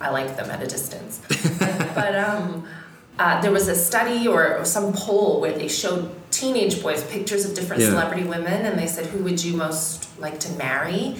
[0.00, 1.20] I like them at a distance.
[1.94, 2.66] but um,
[3.18, 7.54] uh, there was a study or some poll where they showed teenage boys pictures of
[7.54, 7.90] different Yeah.
[7.90, 11.16] celebrity women and they said, who would you most like to marry?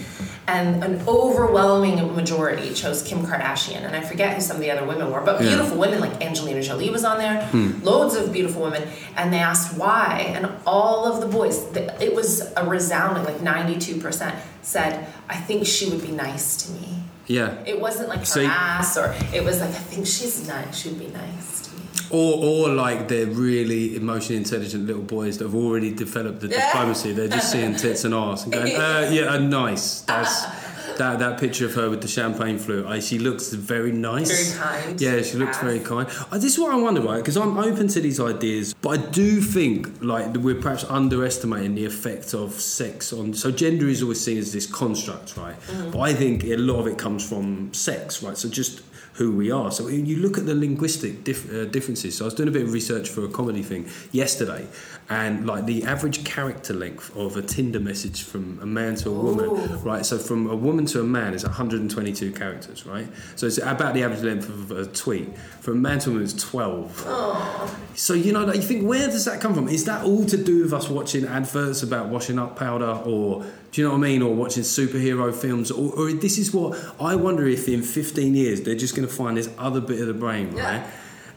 [0.48, 3.82] And an overwhelming majority chose Kim Kardashian.
[3.86, 5.50] And I forget who some of the other women were, but Yeah.
[5.50, 7.80] beautiful women like Angelina Jolie was on there, Hmm.
[7.84, 8.82] loads of beautiful women.
[9.16, 10.32] And they asked why.
[10.34, 11.60] And all of the boys,
[12.00, 17.04] it was a resounding, like 92% said, I think she would be nice to me.
[17.28, 17.52] Yeah.
[17.64, 20.76] It wasn't like her See- ass, or it was like I think she's nice.
[20.76, 21.63] She'd be nice.
[22.10, 26.66] Or, or like they're really emotionally intelligent little boys that have already developed the Yeah.
[26.66, 27.12] diplomacy.
[27.12, 30.00] They're just seeing tits and arse and going, uh, yeah, uh, nice.
[30.02, 30.44] That's
[30.98, 32.86] that that picture of her with the champagne flute.
[32.86, 34.52] I, she looks very nice.
[34.54, 35.00] Very kind.
[35.00, 36.08] Yeah, she looks very kind.
[36.30, 37.16] Uh, this is what I wonder, right?
[37.18, 41.84] Because I'm open to these ideas, but I do think like we're perhaps underestimating the
[41.84, 43.34] effect of sex on.
[43.34, 45.58] So gender is always seen as this construct, right?
[45.62, 45.90] Mm-hmm.
[45.90, 48.36] But I think a lot of it comes from sex, right?
[48.36, 48.82] So just
[49.14, 49.70] who we are.
[49.70, 52.16] So you look at the linguistic dif- uh, differences.
[52.16, 54.66] So I was doing a bit of research for a comedy thing yesterday,
[55.10, 59.12] and like the average character length of a Tinder message from a man to a
[59.12, 59.76] woman, Ooh.
[59.78, 60.04] right?
[60.06, 63.06] So from a woman to a man is 122 characters, right?
[63.36, 65.36] So it's about the average length of a tweet.
[65.60, 67.78] From a man to a woman is 12.
[67.94, 69.68] So you know, like, you think where does that come from?
[69.68, 73.80] Is that all to do with us watching adverts about washing up powder, or do
[73.80, 77.14] you know what I mean, or watching superhero films, or, or this is what I
[77.14, 80.14] wonder if in 15 years they're just going to find this other bit of the
[80.14, 80.78] brain, Yeah.
[80.80, 80.90] right?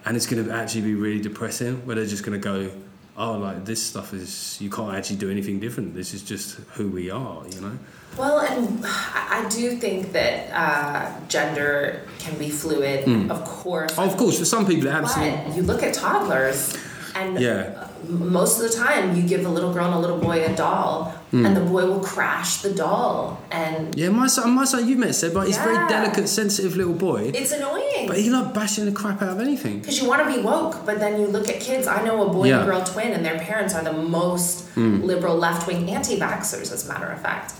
[0.05, 2.71] And it's going to actually be really depressing, where they're just going to go,
[3.17, 5.95] oh, like this stuff is you can't actually do anything different.
[5.95, 7.77] This is just who we are, you know.
[8.17, 13.93] Well, and I do think that uh, gender can be fluid, of course.
[13.97, 15.41] Oh, of course, for some people, it absolutely.
[15.45, 16.77] But you look at toddlers,
[17.15, 17.86] and Yeah.
[18.07, 21.13] Most of the time you give a little girl and a little boy a doll,
[21.31, 21.45] Hmm.
[21.45, 25.13] and the boy will crash the doll, and Yeah, my son, my son, you met
[25.13, 27.31] said, but he's a very delicate, sensitive little boy.
[27.35, 28.07] it's annoying.
[28.07, 29.79] But he like bashing the crap out of anything.
[29.79, 31.85] Because you want to be woke, but then you look at kids.
[31.85, 32.59] I know a boy Yeah.
[32.59, 36.85] and girl twin, and their parents are the most liberal left wing anti vaxxers, as
[36.87, 37.53] a matter of fact.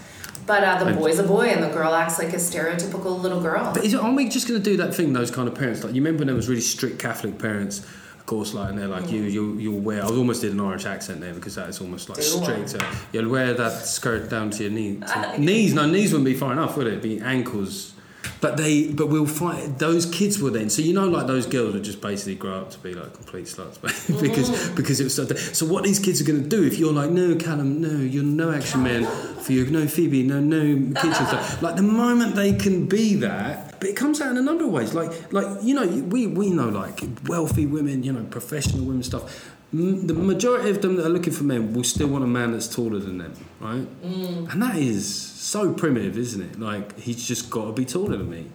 [0.46, 3.72] But uh, the boy's a boy, and the girl acts like a stereotypical little girl.
[3.74, 5.12] But is, aren't we just going to do that thing?
[5.12, 7.82] Those kind of parents, like you remember when there was really strict Catholic parents,
[8.28, 10.04] course, like and they're like you, you, you'll wear.
[10.04, 12.76] I almost did an Irish accent there because that is almost like strict.
[12.76, 15.74] Uh, you'll wear that skirt down to your knee, to knees.
[15.74, 16.92] No, knees wouldn't be far enough, would it?
[16.92, 17.96] It'd be ankles.
[18.42, 20.70] But they, but we'll find those kids were then.
[20.70, 23.46] So you know, like those girls would just basically grow up to be like complete
[23.46, 23.82] sluts,
[24.22, 25.26] because because it was so.
[25.26, 28.24] So what these kids are going to do if you're like, no, Callum, no, you're
[28.24, 29.06] no action man.
[29.38, 29.66] for you.
[29.68, 31.62] No, Phoebe, no, no kitchen stuff.
[31.62, 34.72] Like the moment they can be that, but it comes out in a number of
[34.72, 34.94] ways.
[34.94, 39.54] Like, like you know, we we know like wealthy women, you know, professional women stuff.
[39.74, 42.74] The majority of them that are looking for men will still want a man that's
[42.74, 43.86] taller than them, right?
[44.04, 46.60] And that is so primitive, isn't it?
[46.60, 48.48] Like he's just got to be taller than me.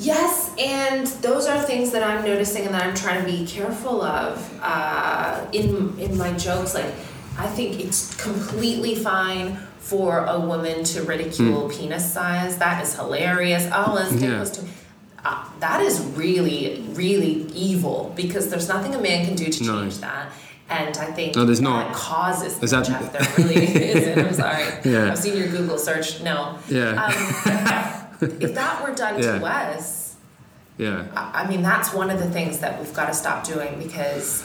[0.00, 4.02] Yes, and those are things that I'm noticing and that I'm trying to be careful
[4.02, 6.74] of uh, in in my jokes.
[6.74, 6.94] Like,
[7.36, 12.58] I think it's completely fine for a woman to ridicule penis size.
[12.58, 13.68] That is hilarious.
[13.72, 14.38] Oh, let's take Yeah.
[14.38, 14.66] those two.
[15.24, 19.80] Uh, that is really, really evil because there's nothing a man can do to No.
[19.82, 20.30] change that.
[20.70, 21.92] And I think No, there's that not.
[21.94, 23.10] causes Is that- Geoff.
[23.36, 24.18] There really isn't.
[24.26, 24.64] I'm sorry.
[24.84, 25.10] Yeah.
[25.12, 26.20] I've seen your Google search.
[26.22, 26.56] No.
[26.68, 30.14] Yeah, Um, if that were done to us,
[30.76, 31.04] yeah.
[31.16, 34.44] I I mean, that's one of the things that we've got to stop doing because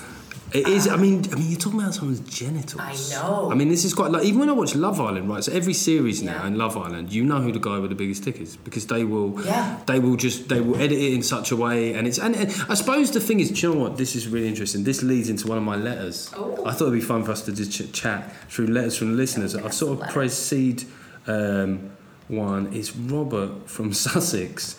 [0.54, 0.88] It is.
[0.88, 2.80] I mean, I mean, you're talking about someone's genitals.
[2.80, 3.50] I know.
[3.52, 5.44] I mean, this is quite like even when I watch Love Island, right?
[5.44, 6.48] So every series now Yeah.
[6.48, 9.04] in Love Island, you know who the guy with the biggest dick is because they
[9.04, 9.44] will.
[9.44, 9.80] Yeah.
[9.88, 12.50] They will just they will edit it in such a way, and it's and, and
[12.70, 13.98] I suppose the thing is, do you know what?
[13.98, 14.84] This is really interesting.
[14.84, 16.30] This leads into one of my letters.
[16.38, 16.64] Oh.
[16.66, 19.18] I thought it'd be fun for us to just ch- chat through letters from the
[19.18, 19.56] listeners.
[19.56, 20.84] I've sort of proceed.
[21.26, 21.90] Um,
[22.28, 24.78] one is Robert from Sussex.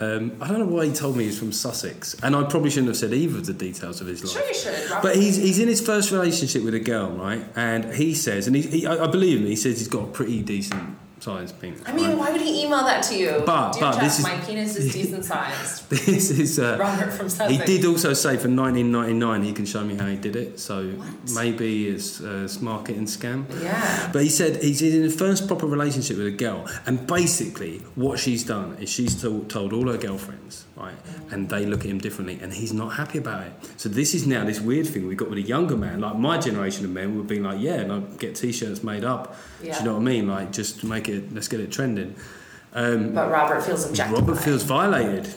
[0.00, 2.88] Um, I don't know why he told me he's from Sussex, and I probably shouldn't
[2.88, 4.32] have said either of the details of his life.
[4.32, 5.02] sure you should.
[5.02, 7.44] But he's he's in his first relationship with a girl, right?
[7.56, 9.46] And he says, and he, he I, I believe him.
[9.46, 10.96] He says he's got a pretty decent
[11.28, 11.80] sized penis.
[11.86, 12.18] I mean, right?
[12.20, 13.42] why would he email that to you?
[13.44, 15.88] But- Dear but this is- my penis is decent sized.
[15.90, 16.58] this is.
[16.58, 17.52] Uh, Robert from Sussex.
[17.52, 20.58] he did also say for 1999 he can show me how he did it.
[20.68, 21.08] So What?
[21.40, 23.38] maybe it's a marketing scam.
[23.62, 24.10] Yeah.
[24.12, 28.18] But he said he's in his first proper relationship with a girl, and basically what
[28.18, 30.94] she's done is she's told, told all her girlfriends, right,
[31.30, 33.52] and they look at him differently, and he's not happy about it.
[33.76, 36.38] So this is now this weird thing we've got with a younger man, like my
[36.38, 39.36] generation of men would be like, yeah, no, get t-shirts made up.
[39.60, 40.28] Do you know what I mean?
[40.28, 42.14] Like just make it, let's get it trending.
[42.74, 44.20] Um, But Robert feels objectified.
[44.20, 45.28] Robert feels violated.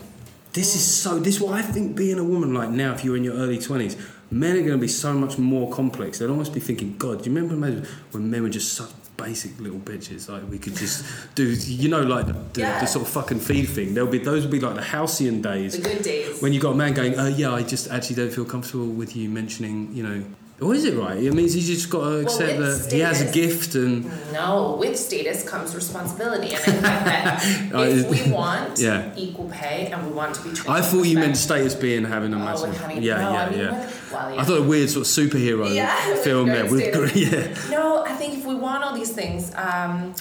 [0.54, 1.18] This is so.
[1.20, 1.96] This is what I think.
[1.96, 3.96] Being a woman like now, if you're in your early twenties,
[4.30, 6.20] men are going to be so much more complex.
[6.20, 9.80] They'll almost be thinking, God, do you remember when men were just such basic little
[9.80, 10.28] bitches?
[10.28, 12.82] Like we could just do, you know, like the, the, Yeah.
[12.82, 13.94] the sort of fucking feed thing.
[13.94, 16.42] There'll be those will be like the halcyon days the good days.
[16.42, 19.16] when you got a man going, oh yeah, I just actually don't feel comfortable with
[19.16, 20.24] you mentioning, you know.
[20.62, 21.18] Or is it right?
[21.18, 24.78] It means he's just got to accept with that he has a gift and no,
[24.80, 29.12] with status comes responsibility, and I think that Oh, if we want Yeah.
[29.18, 32.32] equal pay and we want to be treated I thought you meant status being having
[32.34, 32.78] a Oh, massive.
[32.78, 33.72] having- yeah, no, yeah, I mean, yeah.
[33.86, 34.42] with- well, yeah.
[34.42, 37.48] I thought a weird sort of superhero Yeah, film there with yeah.
[37.72, 40.14] No, I think if we want all these things, um,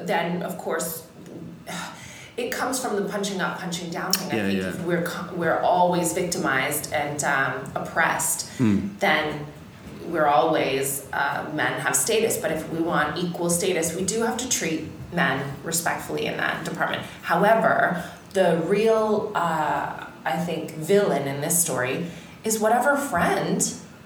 [0.00, 1.02] then of course
[2.40, 4.28] it comes from the punching up, punching down thing.
[4.36, 4.68] Yeah, I think yeah.
[4.68, 8.88] if we're we're always victimized and um, oppressed, Hmm.
[8.98, 9.46] then
[10.06, 12.36] we're always uh, men have status.
[12.38, 16.64] But if we want equal status, we do have to treat men respectfully in that
[16.64, 17.02] department.
[17.22, 22.06] However, the real uh, I think villain in this story
[22.44, 23.60] is whatever friend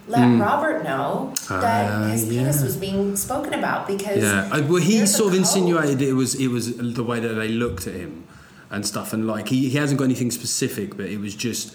[0.07, 2.03] let Robert know that Hmm.
[2.05, 2.65] Ah, his penis yeah.
[2.65, 6.49] was being spoken about because Yeah, I, well, he sort of insinuated it was it
[6.49, 8.25] was the way that they looked at him
[8.71, 11.75] and stuff, and like he, he hasn't got anything specific, but it was just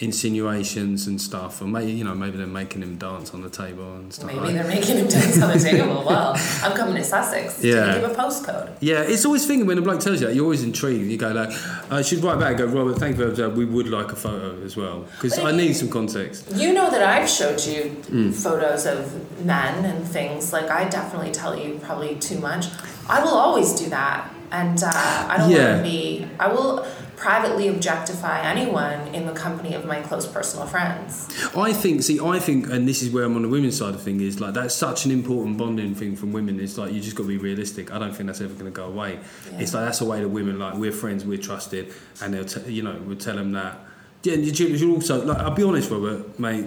[0.00, 3.94] insinuations and stuff, or maybe you know maybe they're making him dance on the table
[3.96, 4.26] and stuff.
[4.26, 6.04] Maybe like they're making him dance on the table.
[6.06, 6.32] Well,
[6.62, 7.62] I'm coming to Sussex.
[7.64, 7.98] Yeah.
[8.00, 8.76] Give a postcode.
[8.80, 11.10] Yeah, it's always thinking when a bloke tells you that, you're always intrigued.
[11.10, 11.50] You go like,
[11.90, 13.48] I should write back and go, Robert, thank you for.
[13.50, 15.06] We would like a photo as well.
[15.20, 16.50] Because I need some context.
[16.54, 18.30] You know that I've showed you Hmm.
[18.30, 20.52] photos of men and things.
[20.52, 22.66] Like I definitely tell you probably too much.
[23.08, 25.72] I will always do that, and uh, I don't Yeah.
[25.74, 26.26] want to be.
[26.38, 26.86] I will
[27.18, 31.28] privately objectify anyone in the company of my close personal friends.
[31.56, 34.02] I think, see, I think, and this is where I'm on the women's side of
[34.02, 36.60] thing, is like that's such an important bonding thing from women.
[36.60, 37.92] It's like you just got to be realistic.
[37.92, 39.18] I don't think that's ever going to go away.
[39.52, 39.60] Yeah.
[39.60, 42.72] It's like that's a way that women like we're friends, we're trusted, and they'll, t-
[42.72, 43.80] you know, we'll tell them that.
[44.22, 45.38] Yeah, you you also like.
[45.38, 46.66] I'll be honest, Robert, mate.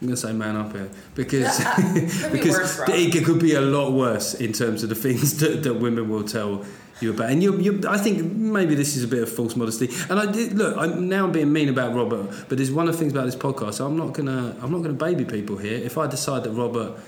[0.00, 1.58] I'm going to say man up here because
[1.92, 2.88] be because worse, Rob.
[2.90, 6.22] it could be a lot worse in terms of the things that, that women will
[6.22, 6.64] tell
[7.00, 7.30] you about.
[7.30, 9.88] And you, you, I think maybe this is a bit of false modesty.
[10.08, 10.76] And I did look.
[10.76, 13.84] I'm now being mean about Robert, but there's one of the things about this podcast.
[13.84, 15.76] I'm not gonna I'm not gonna baby people here.
[15.78, 16.98] If I decide that Robert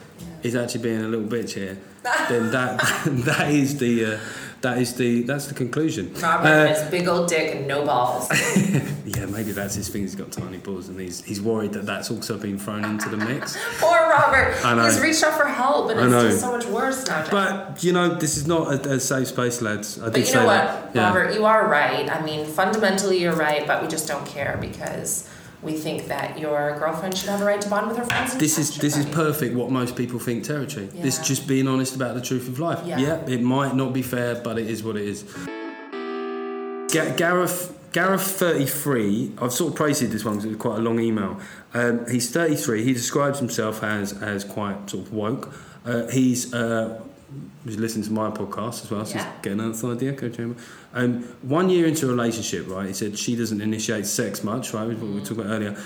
[0.42, 1.78] is actually being a little bitch here,
[2.28, 2.80] then that
[3.26, 4.14] that is the.
[4.14, 4.18] Uh,
[4.62, 6.12] that is the that's the conclusion.
[6.20, 8.28] Robert Uh, has big old dick and no balls.
[9.06, 10.02] yeah, maybe that's his thing.
[10.02, 13.16] He's got tiny balls, and he's he's worried that that's also been thrown into the
[13.16, 13.56] mix.
[13.78, 14.54] Poor Robert.
[14.62, 14.84] I know.
[14.84, 17.26] He's reached out for help, and it's just so much worse now.
[17.30, 19.98] But you know, this is not a, a safe space, lads.
[19.98, 20.90] I did But you say know what, that.
[20.94, 21.06] Yeah.
[21.06, 22.10] Robert, you are right.
[22.10, 25.26] I mean, fundamentally, you're right, but we just don't care because
[25.62, 28.36] we think that your girlfriend should have a right to bond with her friends.
[28.36, 29.54] This is this is perfect.
[29.54, 30.86] What most people think territory.
[30.86, 32.80] This just being honest about the truth of life.
[32.86, 33.20] Yeah.
[33.26, 35.24] it might not be fair, but it is what it is.
[36.92, 39.32] Ga- Gareth Gareth thirty three.
[39.40, 41.40] I've sort of praised this one because it was quite a long email.
[41.74, 42.84] Um, he's thirty three.
[42.84, 45.52] He describes himself as as quite sort of woke.
[45.84, 47.02] Uh, he's uh,
[47.64, 49.04] he's listening to my podcast as well.
[49.04, 49.24] So Yeah.
[49.24, 50.12] he's getting another idea.
[50.12, 50.56] Go Chamber.
[50.94, 52.86] Um, one year into a relationship, right?
[52.88, 54.86] He said she doesn't initiate sex much, right?
[54.88, 55.76] What we were talking about earlier.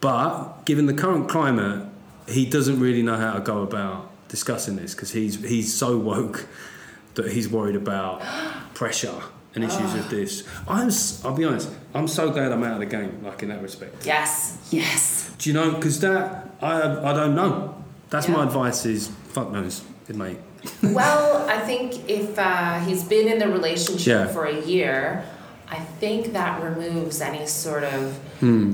[0.00, 1.86] But given the current climate,
[2.28, 6.46] he doesn't really know how to go about discussing this because he's he's so woke
[7.14, 8.22] that he's worried about
[8.74, 9.14] pressure
[9.54, 10.44] and issues of this.
[10.68, 10.90] I'm
[11.24, 11.70] I'll be honest.
[11.94, 14.06] I'm so glad I'm out of the game, like in that respect.
[14.06, 15.32] Yes, yes.
[15.38, 15.72] Do you know?
[15.72, 17.74] Because that I I don't know.
[18.10, 18.86] That's my advice.
[18.86, 20.38] Is fuck knows, it, mate.
[20.82, 24.26] Well, I think if uh, he's been in the relationship Yeah.
[24.26, 25.24] for a year,
[25.70, 28.18] I think that removes any sort of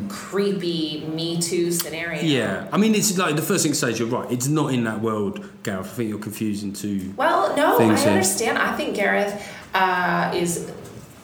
[0.09, 2.21] creepy Me Too scenario.
[2.21, 2.27] Hmm.
[2.27, 4.31] Yeah, I mean, it's like the first thing to say is you're right.
[4.31, 5.87] It's not in that world, Gareth.
[5.87, 7.13] I think you're confusing two.
[7.17, 8.09] Well, no, I here.
[8.11, 8.59] understand.
[8.59, 9.35] I think Gareth
[9.75, 10.71] uh, is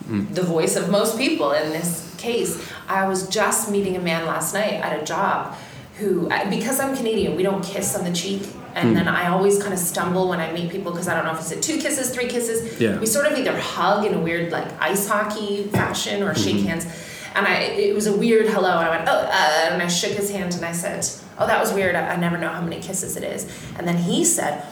[0.06, 0.24] Hmm.
[0.34, 2.58] the voice of most people in this case.
[2.88, 5.54] I was just meeting a man last night at a job
[5.98, 8.42] who, because I'm Canadian, we don't kiss on the cheek.
[8.74, 8.94] And Hmm.
[8.94, 11.40] then I always kind of stumble when I meet people because I don't know if
[11.52, 12.80] it's two kisses, three kisses.
[12.80, 12.98] Yeah.
[12.98, 16.42] We sort of either hug in a weird like ice hockey fashion or Mm-hmm.
[16.42, 16.86] shake hands.
[17.34, 20.10] And I, it was a weird hello, and I went, oh, uh, and I shook
[20.12, 21.06] his hand and I said,
[21.38, 21.94] oh, that was weird.
[21.94, 23.46] I, I never know how many kisses it is.
[23.78, 24.64] And then he said,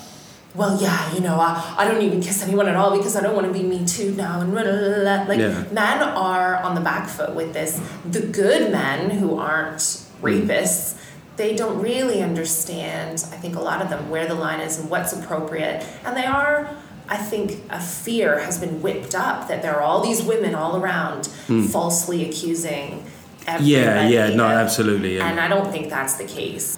[0.56, 3.36] well, yeah, you know, I, I don't even kiss anyone at all because I don't
[3.36, 4.40] want to be me too now.
[4.40, 5.24] And blah, blah, blah.
[5.28, 5.62] like Yeah.
[5.70, 7.80] men are on the back foot with this.
[8.10, 9.78] The good men who aren't
[10.20, 10.96] rapists,
[11.38, 13.24] they don't really understand.
[13.32, 16.26] I think a lot of them where the line is and what's appropriate, and they
[16.26, 16.76] are.
[17.08, 20.76] I think a fear has been whipped up that there are all these women all
[20.76, 21.62] around hmm.
[21.62, 23.06] falsely accusing.
[23.46, 23.70] Everybody.
[23.70, 25.16] Yeah, yeah, no, absolutely.
[25.16, 25.30] Yeah.
[25.30, 26.76] And I don't think that's the case.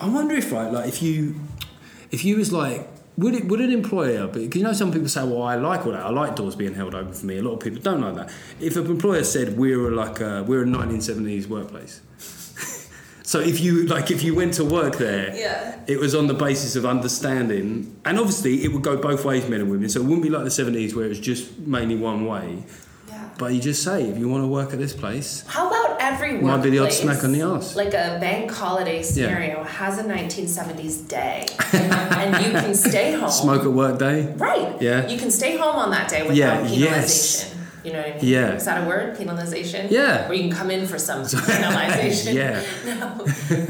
[0.00, 1.34] I wonder if right, like if you,
[2.10, 2.88] if you was like,
[3.18, 4.26] would it would an employer?
[4.26, 6.06] Because you know some people say, well, I like all that.
[6.06, 7.38] I like doors being held open for me.
[7.38, 8.30] A lot of people don't like that.
[8.60, 12.00] If an employer said we're like a, we're a 1970s workplace.
[13.32, 15.74] So if you like, if you went to work there, Yeah.
[15.88, 17.68] it was on the basis of understanding,
[18.04, 19.88] and obviously it would go both ways, men and women.
[19.88, 22.62] So it wouldn't be like the seventies where it was just mainly one way.
[23.08, 23.24] Yeah.
[23.36, 26.32] But you just say, if you want to work at this place, How about every
[26.38, 27.74] Might be the odd smack on the arse.
[27.74, 33.30] Like a bank holiday scenario has a 1970s day, and you can stay home.
[33.30, 34.32] smoke at work day.
[34.36, 34.80] Right.
[34.80, 35.08] Yeah.
[35.08, 36.78] You can stay home on that day without Yeah, penalization.
[36.80, 37.54] yes.
[37.86, 38.24] You know what I mean?
[38.24, 38.54] Yeah.
[38.54, 39.16] Is that a word?
[39.16, 39.88] Penalization?
[39.92, 40.26] Yeah.
[40.28, 42.34] Where you can come in for some penalization.
[42.34, 42.62] Yeah.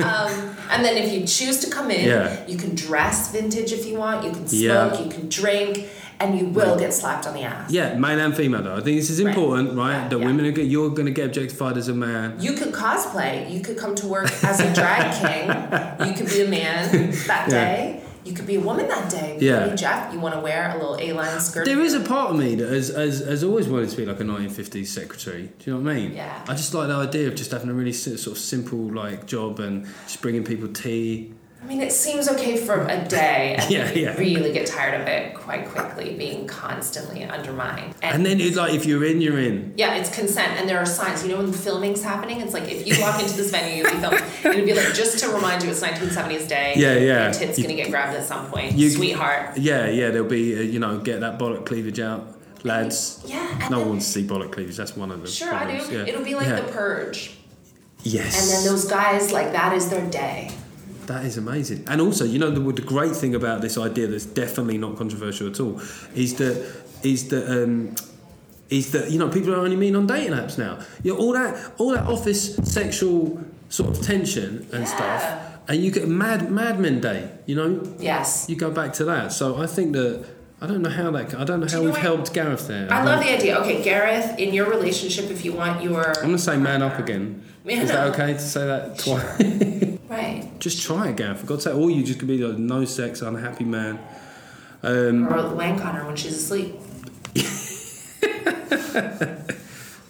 [0.07, 2.47] Um, and then if you choose to come in, Yeah.
[2.47, 4.61] you can dress vintage if you want, you can smoke,
[4.95, 5.03] Yeah.
[5.03, 5.87] you can drink,
[6.19, 7.71] and you will get slapped on the ass.
[7.71, 8.77] Yeah, male and female though.
[8.77, 9.29] I think this is Right.
[9.37, 9.93] important, right?
[9.93, 10.27] Yeah, that yeah.
[10.27, 12.37] women are get, you're going to get objectified as a man.
[12.41, 13.51] You could cosplay.
[13.53, 16.09] You could come to work as a drag king.
[16.09, 17.65] You could be a man that Yeah.
[17.65, 18.01] day.
[18.27, 19.39] You could be a woman that day.
[19.41, 19.75] You Yeah.
[19.75, 21.65] Geoff, you want to wear a little A-line skirt.
[21.65, 24.19] There is a part of me that has, has, has always wanted to be like
[24.21, 25.51] a 1950s secretary.
[25.59, 26.13] Do you know what I mean?
[26.15, 26.45] Yeah.
[26.49, 29.61] I just like the idea of just having a really sort of simple like job
[29.61, 31.33] and just bringing people tea.
[31.63, 34.17] I mean, it seems okay for a day, and Yeah, you yeah.
[34.17, 37.95] really get tired of it quite quickly, being constantly undermined.
[38.03, 39.75] And then it's like if you're in, you're in.
[39.77, 41.25] Yeah, it's consent, and there are signs.
[41.25, 43.99] You know, when filming's happening, it's like if you walk into this venue, you'll be
[43.99, 44.23] filmed.
[44.45, 46.75] it'd be like just to remind you it's 1970s day.
[46.77, 47.25] Yeah, yeah.
[47.25, 49.57] Your tit's You- gonna get grabbed at some point, You- sweetheart.
[49.59, 50.11] Yeah, yeah.
[50.11, 52.29] There'll be uh, you know get that bollock cleavage out,
[52.63, 53.25] lads.
[53.27, 54.77] Yeah, No one wants to see bollock cleavage.
[54.77, 55.93] That's one of the Sure, I do.
[55.93, 56.05] Yeah.
[56.05, 56.61] It'll be like Yeah.
[56.61, 57.33] the purge,
[58.05, 58.39] yes.
[58.41, 60.53] and then those guys like that is their day.
[61.07, 61.85] That is amazing.
[61.89, 65.49] And also, you know, the, the great thing about this idea that's definitely not controversial
[65.49, 65.81] at all
[66.15, 66.57] is that
[67.03, 67.95] is that um,
[68.71, 70.79] is that you know people are only mean on dating apps now.
[71.03, 74.97] You know, all that all that office sexual sort of tension and Yeah.
[74.97, 75.23] stuff,
[75.69, 77.31] and you get mad Mad Men Day.
[77.47, 78.47] You know, Yes.
[78.49, 79.33] you go back to that.
[79.33, 80.25] So I think that
[80.61, 82.01] I don't know how that I don't know how we've what?
[82.01, 82.89] helped Gareth there.
[82.93, 83.59] I don't- love the idea.
[83.61, 87.43] Okay, Gareth, in your relationship, if you want your I'm gonna say man up again.
[87.67, 89.99] Yeah, Is that okay to say that twice?
[90.09, 91.41] right, just try it, Gareth.
[91.41, 93.99] For God's sake, or you just could be like no sex, unhappy man.
[94.83, 96.77] Um, or wank on her when she's asleep.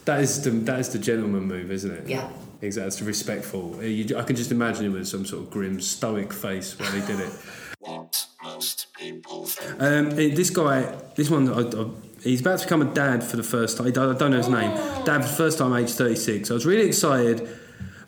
[0.07, 2.09] That is the that is the gentleman move, isn't it?
[2.09, 2.31] Yeah.
[2.63, 2.87] Exactly.
[2.87, 3.75] It's respectful.
[3.79, 6.91] Uh, You, I can just imagine him with some sort of grim, stoic face while
[6.93, 7.33] he did it.
[7.81, 9.81] What most people think.
[9.81, 11.87] Um, eh, this guy, this one, I, I,
[12.27, 13.87] he's about to become a dad for the first time.
[13.87, 14.71] I don't know his name.
[15.05, 16.51] Dad for the first time, age 36.
[16.51, 17.49] I was really excited.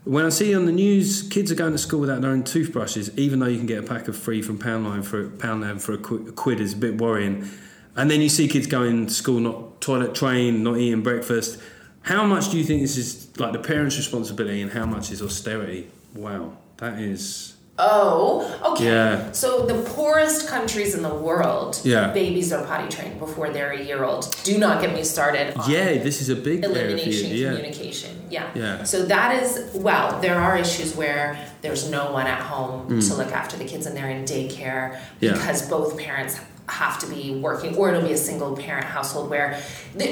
[0.05, 3.17] When I see on the news, kids are going to school without their own toothbrushes,
[3.19, 5.99] even though you can get a pack of three from Poundland for Poundland for a
[5.99, 7.47] quid, a quid is a bit worrying.
[7.95, 11.61] And then you see kids going to school not toilet trained, not eating breakfast.
[12.03, 15.21] How much do you think this is like the parents' responsibility, and how much is
[15.21, 15.91] austerity?
[16.15, 17.58] Wow, that is.
[17.79, 18.87] Oh, okay.
[18.87, 19.31] Yeah.
[19.33, 22.09] So the poorest countries in the world, Yeah.
[22.09, 24.35] babies are potty trained before they're a year old.
[24.43, 26.85] Do not get me started on Yeah, this is a big area for you.
[26.87, 27.49] elimination Yeah.
[27.51, 28.11] communication.
[28.31, 28.45] Yeah.
[28.55, 28.83] Yeah.
[28.85, 33.09] So that is well, there are issues where there's no one at home Mm.
[33.09, 35.33] to look after the kids and they're in daycare Yeah.
[35.33, 39.57] because both parents have to be working or it'll be a single parent household where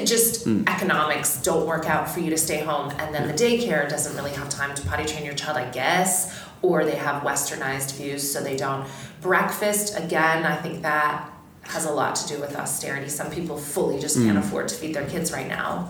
[0.05, 0.67] just Mm.
[0.67, 4.31] economics don't work out for you to stay home and then the daycare doesn't really
[4.31, 6.31] have time to potty train your child I guess
[6.61, 8.87] or they have westernized views so they don't
[9.21, 11.29] breakfast again I think that
[11.63, 14.25] has a lot to do with austerity some people fully just Mm.
[14.25, 15.89] can't afford to feed their kids right now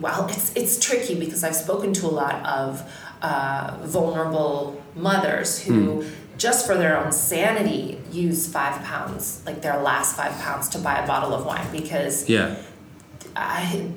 [0.00, 2.82] well it's it's tricky because i've spoken to a lot of
[3.20, 6.04] uh, vulnerable mothers who
[6.38, 10.96] just for their own sanity use five pounds like their last five pounds to buy
[11.02, 12.56] a bottle of wine because Yeah.
[13.34, 13.90] I,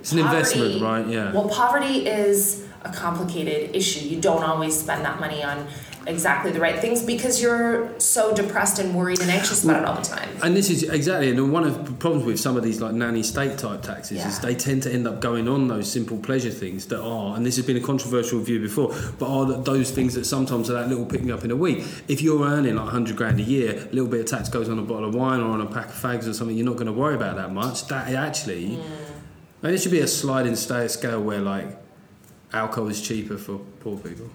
[0.00, 1.06] It's an investment, right?
[1.06, 1.32] Yeah.
[1.32, 5.66] well poverty is a complicated issue you don't always spend that money on
[6.06, 9.96] exactly the right things because you're so depressed and worried and anxious about it all
[9.96, 12.80] the time And this is exactly, and one of the problems with some of these
[12.80, 16.16] like nanny state type taxes is they tend to end up going on those simple
[16.18, 19.90] pleasure things that are, and this has been a controversial view before, but are those
[19.90, 21.84] things that sometimes are that little pick me up in a week.
[22.08, 24.78] If you're earning like 100 grand a year, a little bit of tax goes on
[24.78, 26.86] a bottle of wine or on a pack of fags or something, you're not going
[26.86, 27.86] to worry about that much.
[27.88, 28.84] That actually, mm.
[29.62, 31.76] maybe there should be a sliding scale where like
[32.52, 34.28] alcohol is cheaper for poor people.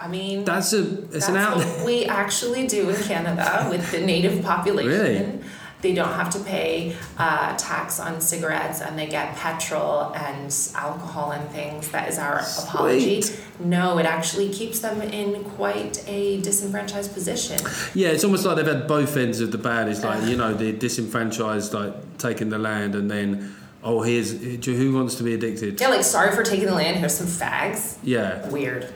[0.00, 1.66] i mean That's a, it's That's an outlet.
[1.78, 4.90] what we actually do in Canada with the native population.
[4.90, 5.40] Really?
[5.82, 11.32] They don't have to pay uh, tax on cigarettes and they get petrol and alcohol
[11.32, 11.90] and things.
[11.90, 13.22] That is our apology.
[13.60, 17.58] No, it actually keeps them in quite a disenfranchised position.
[17.94, 19.88] Yeah, it's almost like they've had both ends of the bad.
[19.90, 23.54] It's like you know the disenfranchised, like taking the land, and then
[23.84, 25.80] oh, here's who wants to be addicted.
[25.80, 27.98] Yeah, like, sorry for taking the land, here's some fags.
[28.02, 28.92] Yeah, Weird.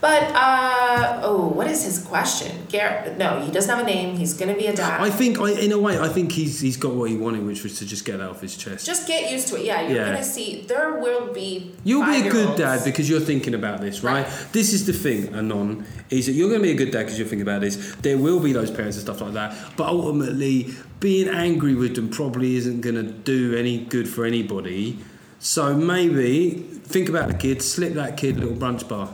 [0.00, 2.66] But, uh, oh, what is his question?
[2.70, 4.16] Garrett, no, he doesn't have a name.
[4.16, 5.00] He's going to be a dad.
[5.00, 7.62] I think I, in a way, I think he's he's got what he wanted, which
[7.62, 8.86] was to just get that off his chest.
[8.86, 9.66] Just get used to it.
[9.66, 10.06] Yeah, you're Yeah.
[10.12, 10.64] gonna see.
[10.66, 11.72] There will be.
[11.84, 14.24] You'll be a good dad because you're thinking about this, right?
[14.24, 14.46] Right.
[14.52, 17.18] This is the thing, Anon, is that you're going to be a good dad because
[17.18, 17.76] you're thinking about this.
[18.02, 22.08] There will be those parents and stuff like that, but ultimately, being angry with them
[22.08, 24.98] probably isn't going to do any good for anybody.
[25.38, 26.50] So maybe
[26.84, 29.08] think about the kid, slip that kid a little brunch bar.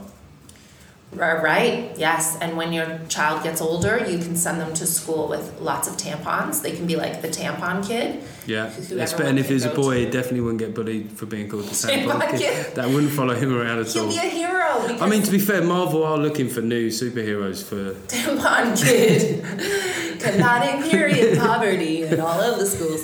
[1.13, 2.37] Right, yes.
[2.41, 5.95] And when your child gets older, you can send them to school with lots of
[5.97, 6.61] tampons.
[6.61, 8.21] They can be like the tampon kid.
[8.45, 9.23] Yeah, Whoever.
[9.23, 11.63] And if wants he was a boy, he definitely wouldn't get bullied for being called
[11.63, 12.39] the Tampon tampon kid.
[12.39, 12.65] kid.
[12.75, 14.09] That wouldn't follow him around at He'll all.
[14.09, 14.97] be a hero.
[15.01, 17.93] I mean, to be fair, Marvel are looking for new superheroes for.
[18.07, 19.43] tampon kid
[20.19, 23.01] combating period poverty in all of the schools.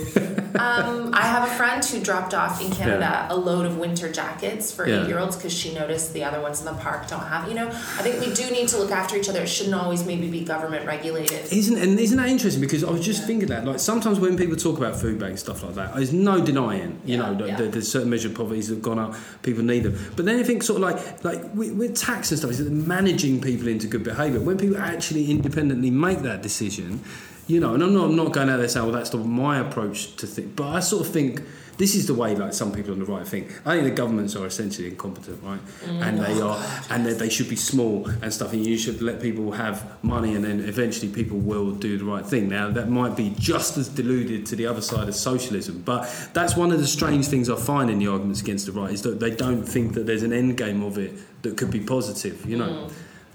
[0.56, 4.72] Um, I have a friend who dropped off in Canada a load of winter jackets
[4.72, 5.02] for Yeah.
[5.04, 7.48] eight-year-olds because she noticed the other ones in the park don't have.
[7.48, 9.42] You know, I think we do need to look after each other.
[9.42, 11.52] It shouldn't always maybe be government regulated.
[11.52, 12.62] Isn't and isn't that interesting?
[12.62, 15.64] Because I was just thinking that like sometimes when people talk about food banks stuff
[15.64, 17.56] like that, there's no denying you Yeah, know yeah.
[17.56, 19.98] there's certain measure of poverty that have gone up, people need them.
[20.16, 23.42] But then I think sort of like like with, with tax and stuff, is managing
[23.42, 24.40] people into good behaviour.
[24.40, 27.02] When people actually independently make that decision,
[27.48, 29.60] you know, and I'm not I'm not going out there saying well that's not my
[29.60, 31.42] approach to think, but I sort of think.
[31.76, 33.48] This is the way, like some people on the right think.
[33.66, 35.60] I think the governments are essentially incompetent, right?
[35.88, 38.54] And they are, and they should be small and stuff.
[38.54, 42.24] And you should let people have money, and then eventually people will do the right
[42.24, 42.48] thing.
[42.48, 46.56] Now that might be just as deluded to the other side of socialism, but that's
[46.56, 49.20] one of the strange things I find in the arguments against the right is that
[49.20, 52.46] they don't think that there's an end game of it that could be positive.
[52.46, 52.90] You know.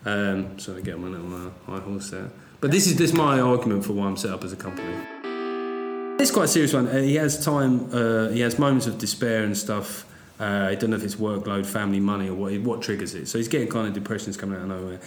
[0.07, 2.31] Um, so I get my little uh, high horse there.
[2.61, 4.93] But this is this my argument for why I'm set up as a company.
[6.21, 6.89] It's quite a serious one.
[6.89, 7.89] Uh, he has time.
[7.95, 10.05] Uh, he has moments of despair and stuff.
[10.41, 12.59] Uh, I don't know if it's workload, family, money, or what.
[12.61, 13.29] What triggers it?
[13.29, 15.01] So he's getting kind of depressions coming out of nowhere.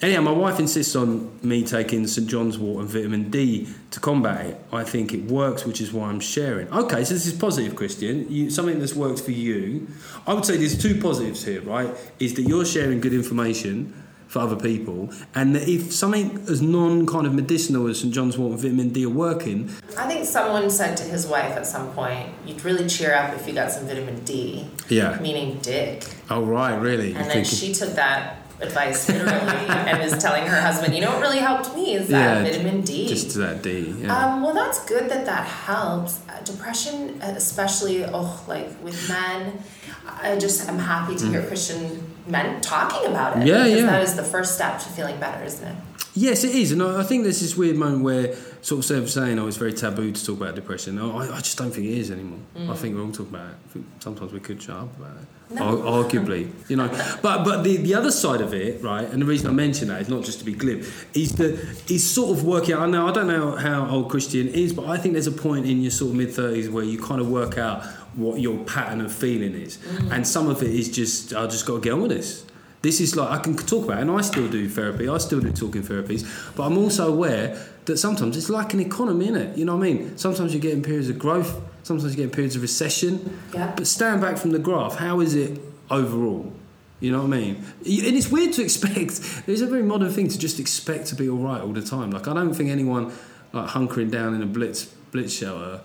[0.00, 4.46] Anyhow, my wife insists on me taking St John's Wort and vitamin D to combat
[4.46, 4.64] it.
[4.72, 6.68] I think it works, which is why I'm sharing.
[6.68, 8.30] Okay, so this is positive, Christian.
[8.30, 9.88] You, something that's worked for you.
[10.26, 11.94] I would say there's two positives here, right?
[12.18, 14.03] Is that you're sharing good information
[14.34, 18.36] for other people, and that if something as non kind of medicinal as St John's
[18.36, 21.92] Wort and vitamin D are working, I think someone said to his wife at some
[21.92, 25.20] point, "You'd really cheer up if you got some vitamin D." Yeah.
[25.20, 26.04] Meaning dick.
[26.30, 27.14] oh right, really?
[27.14, 31.10] And then thinking- she took that advice literally and is telling her husband, "You know
[31.10, 33.94] what really helped me is that Yeah, vitamin D." Just to that D.
[33.98, 34.16] Yeah.
[34.16, 36.20] Um, well, that's good that that helps.
[36.28, 39.62] Uh, depression, especially, oh, like with men,
[40.06, 43.40] I just am happy to hear Christian men talking about it.
[43.40, 43.46] Mm.
[43.46, 43.86] Yeah, because yeah.
[43.86, 45.76] That is the first step to feeling better, isn't it?
[46.16, 49.38] Yes, it is, and I I think there's this weird moment where sort of saying,
[49.38, 51.98] "Oh, it's very taboo to talk about depression." No, I, I just don't think it
[51.98, 52.38] is anymore.
[52.56, 52.70] Mm.
[52.70, 53.56] I think we're all talking about it.
[53.68, 56.88] I think sometimes we could shut up about it, Ar- arguably, you know.
[57.20, 60.02] But but the, the other side of it, right, and the reason I mention that
[60.02, 60.84] is not just to be glib,
[61.14, 61.54] is that
[61.90, 62.88] is sort of working out.
[62.90, 65.82] Now I don't know how old Christian is, but I think there's a point in
[65.82, 67.84] your sort of mid thirties where you kind of work out
[68.14, 70.12] what your pattern of feeling is, mm.
[70.12, 72.46] and some of it is just I just got to get on with this.
[72.84, 75.08] This is like I can talk about, it, and I still do therapy.
[75.08, 76.22] I still do talking therapies,
[76.54, 77.56] but I'm also aware
[77.86, 79.56] that sometimes it's like an economy, innit?
[79.56, 80.18] You know what I mean?
[80.18, 83.40] Sometimes you're getting periods of growth, sometimes you get in periods of recession.
[83.54, 83.72] Yeah.
[83.74, 84.96] But stand back from the graph.
[84.96, 85.58] How is it
[85.90, 86.52] overall?
[87.00, 87.54] You know what I mean?
[87.56, 89.18] And it's weird to expect.
[89.46, 92.10] It's a very modern thing to just expect to be all right all the time.
[92.10, 93.14] Like I don't think anyone
[93.54, 95.80] like hunkering down in a blitz blitz shower,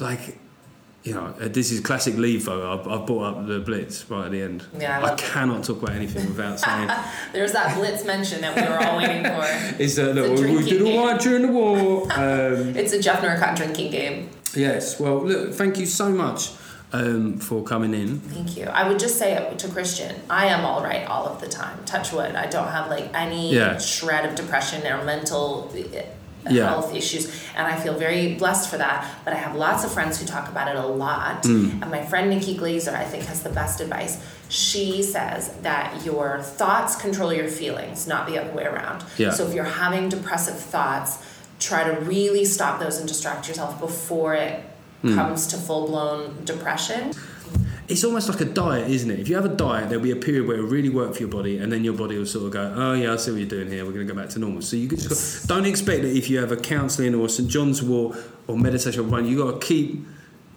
[0.00, 0.38] like.
[1.08, 2.70] You know, uh, this is classic leave though.
[2.70, 4.62] I've, I've brought up the blitz right at the end.
[4.78, 6.90] Yeah, I I, cannot talk about anything without saying
[7.32, 9.82] There's that blitz mention that we were all waiting for.
[9.82, 11.18] Is that look, we did all game.
[11.18, 12.02] during the war?
[12.12, 14.28] Um, It's a Geoff Norcott drinking game.
[14.54, 15.00] yes.
[15.00, 16.50] Well, look, thank you so much
[16.92, 18.20] um, for coming in.
[18.20, 18.64] Thank you.
[18.64, 20.14] I would just say to Christian.
[20.28, 21.78] I am all right all of the time.
[21.86, 22.34] Touch wood.
[22.34, 23.78] I don't have like any Yeah.
[23.78, 25.70] shred of depression or mental
[26.48, 26.68] Yeah.
[26.68, 29.06] health issues, and I feel very blessed for that.
[29.24, 31.42] But I have lots of friends who talk about it a lot.
[31.42, 31.82] Mm.
[31.82, 34.18] And my friend Nikki Glazer, I think, has the best advice.
[34.48, 39.04] She says that your thoughts control your feelings, not the other way around.
[39.18, 39.30] Yeah.
[39.30, 41.18] So if you're having depressive thoughts,
[41.60, 44.64] try to really stop those and distract yourself before it
[45.04, 45.14] Mm.
[45.14, 47.12] comes to full blown depression.
[47.88, 49.18] It's almost like a diet, isn't it?
[49.18, 51.30] If you have a diet, there'll be a period where it'll really work for your
[51.30, 53.48] body, and then your body will sort of go, "Oh yeah, I see what you're
[53.48, 53.84] doing here.
[53.86, 56.28] We're going to go back to normal." So you just go, don't expect that if
[56.28, 60.06] you have a counselling or St John's Wort or meditation run, you got to keep,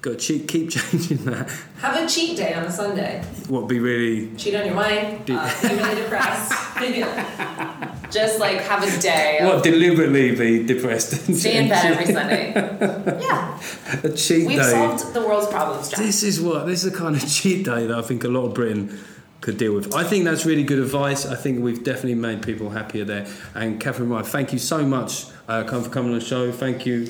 [0.01, 1.49] got to keep, keep changing that.
[1.79, 3.23] Have a cheat day on a Sunday.
[3.47, 5.21] What be really Cheat on your wine.
[5.25, 6.51] Do- Uh, be really depressed.
[8.11, 9.37] Just like have a day.
[9.39, 12.51] Of what deliberately be depressed and stay in bed every Sunday.
[13.21, 13.59] Yeah,
[14.03, 14.55] a cheat day.
[14.55, 15.99] we've solved the world's problems, Jack.
[15.99, 18.45] This is what this is the kind of cheat day that I think a lot
[18.47, 18.99] of Britain
[19.39, 19.95] could deal with.
[19.95, 21.25] I think that's really good advice.
[21.25, 23.27] I think we've definitely made people happier there.
[23.55, 26.51] And Katherine Ryan, thank you so much uh, come for coming on the show.
[26.51, 27.07] Thank you.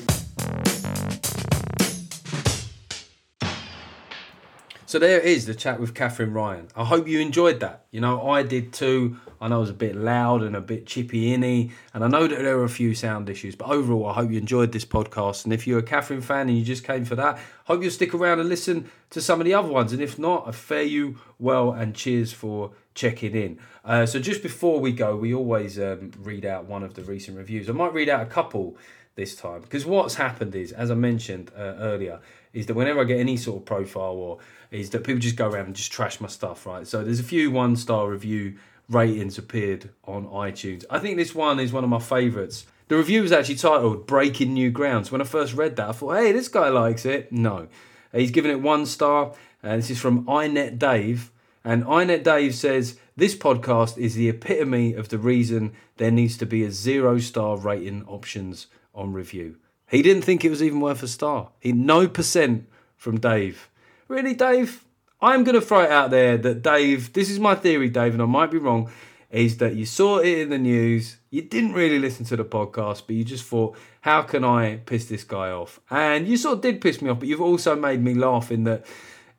[4.92, 6.68] So there it is, the chat with Katherine Ryan.
[6.76, 7.86] I hope you enjoyed that.
[7.92, 9.16] You know, I did too.
[9.40, 12.26] I know it was a bit loud and a bit chippy inny, and I know
[12.26, 15.44] that there were a few sound issues, but overall, I hope you enjoyed this podcast.
[15.44, 18.12] And if you're a Katherine fan and you just came for that, hope you'll stick
[18.12, 19.94] around and listen to some of the other ones.
[19.94, 23.58] And if not, I fare you well and cheers for checking in.
[23.84, 27.36] Uh, so just before we go, we always um, read out one of the recent
[27.36, 27.68] reviews.
[27.68, 28.76] I might read out a couple
[29.14, 32.20] this time because what's happened is, as I mentioned uh, earlier,
[32.52, 34.38] is that whenever I get any sort of profile or
[34.70, 36.86] is that people just go around and just trash my stuff, right?
[36.86, 38.56] So there's a few one star review
[38.88, 40.84] ratings appeared on iTunes.
[40.88, 42.66] I think this one is one of my favourites.
[42.88, 45.10] The review was actually titled Breaking New Grounds.
[45.10, 47.32] When I first read that, I thought, hey, this guy likes it.
[47.32, 47.68] No.
[48.12, 49.32] He's given it one star.
[49.62, 51.31] And this is from iNet Dave.
[51.64, 56.46] And iNet Dave says, This podcast is the epitome of the reason there needs to
[56.46, 59.56] be a zero star rating options on review.
[59.88, 61.50] He didn't think it was even worth a star.
[61.60, 63.68] He no percent from Dave.
[64.08, 64.84] Really, Dave?
[65.20, 68.22] I'm going to throw it out there that Dave, this is my theory, Dave, and
[68.22, 68.90] I might be wrong,
[69.30, 73.04] is that you saw it in the news, you didn't really listen to the podcast,
[73.06, 75.80] but you just thought, how can I piss this guy off?
[75.90, 78.64] And you sort of did piss me off, but you've also made me laugh in
[78.64, 78.84] that,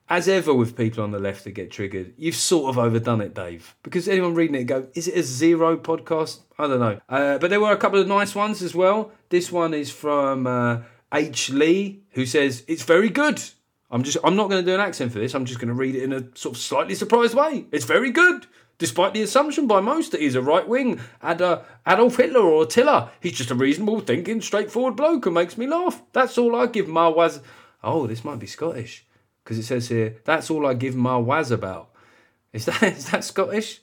[0.09, 3.33] as ever with people on the left that get triggered, you've sort of overdone it,
[3.33, 3.75] Dave.
[3.83, 6.41] Because anyone reading it go, is it a zero podcast?
[6.59, 6.99] I don't know.
[7.07, 9.11] Uh, but there were a couple of nice ones as well.
[9.29, 10.81] This one is from uh,
[11.13, 11.49] H.
[11.49, 13.41] Lee, who says, it's very good.
[13.89, 15.35] I'm just I'm not going to do an accent for this.
[15.35, 17.67] I'm just going to read it in a sort of slightly surprised way.
[17.71, 18.47] It's very good,
[18.79, 23.11] despite the assumption by most that he's a right wing uh, Adolf Hitler or Attila.
[23.19, 26.01] He's just a reasonable, thinking, straightforward bloke who makes me laugh.
[26.11, 27.41] That's all I give my was.
[27.83, 29.05] Oh, this might be Scottish
[29.43, 30.17] because it says here.
[30.23, 31.89] That's all I give my was about.
[32.51, 33.81] Is that is that Scottish?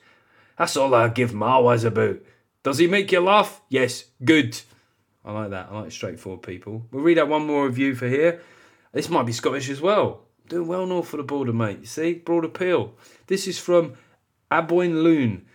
[0.56, 2.20] That's all I give my was about.
[2.62, 3.62] Does he make you laugh?
[3.68, 4.60] Yes, good.
[5.24, 5.68] I like that.
[5.70, 6.86] I like straightforward people.
[6.90, 8.40] We'll read out one more review for here.
[8.92, 10.22] This might be Scottish as well.
[10.48, 11.80] Doing well north of the border, mate.
[11.80, 12.14] You see?
[12.14, 12.94] Broad appeal.
[13.26, 13.94] This is from
[14.50, 15.46] Aboyne Loon.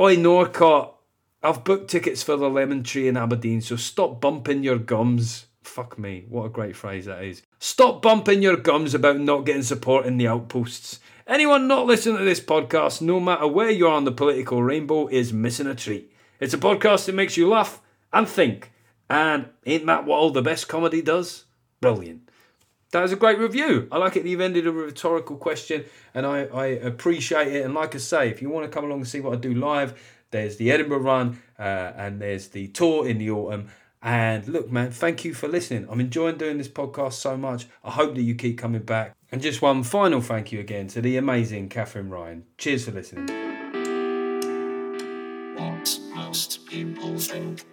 [0.00, 0.94] Oi, Norcott.
[1.42, 5.46] I've booked tickets for the Lemon Tree in Aberdeen, so stop bumping your gums.
[5.62, 6.26] Fuck me.
[6.28, 7.42] What a great phrase that is.
[7.58, 11.00] Stop bumping your gums about not getting support in the outposts.
[11.26, 15.08] Anyone not listening to this podcast, no matter where you are on the political rainbow,
[15.08, 16.12] is missing a treat.
[16.38, 17.80] It's a podcast that makes you laugh
[18.12, 18.72] and think.
[19.08, 21.44] And ain't that what all the best comedy does?
[21.80, 22.28] Brilliant.
[22.92, 23.88] That was a great review.
[23.90, 24.22] I like it.
[24.22, 25.84] that You've ended a rhetorical question,
[26.14, 27.64] and I, I appreciate it.
[27.64, 29.54] And like I say, if you want to come along and see what I do
[29.54, 29.98] live,
[30.30, 33.68] there's the Edinburgh run, uh, and there's the tour in the autumn.
[34.02, 35.86] And look, man, thank you for listening.
[35.90, 37.66] I'm enjoying doing this podcast so much.
[37.82, 39.16] I hope that you keep coming back.
[39.32, 42.44] And just one final thank you again to the amazing Katherine Ryan.
[42.58, 43.26] Cheers for listening.
[45.56, 47.64] What most people think.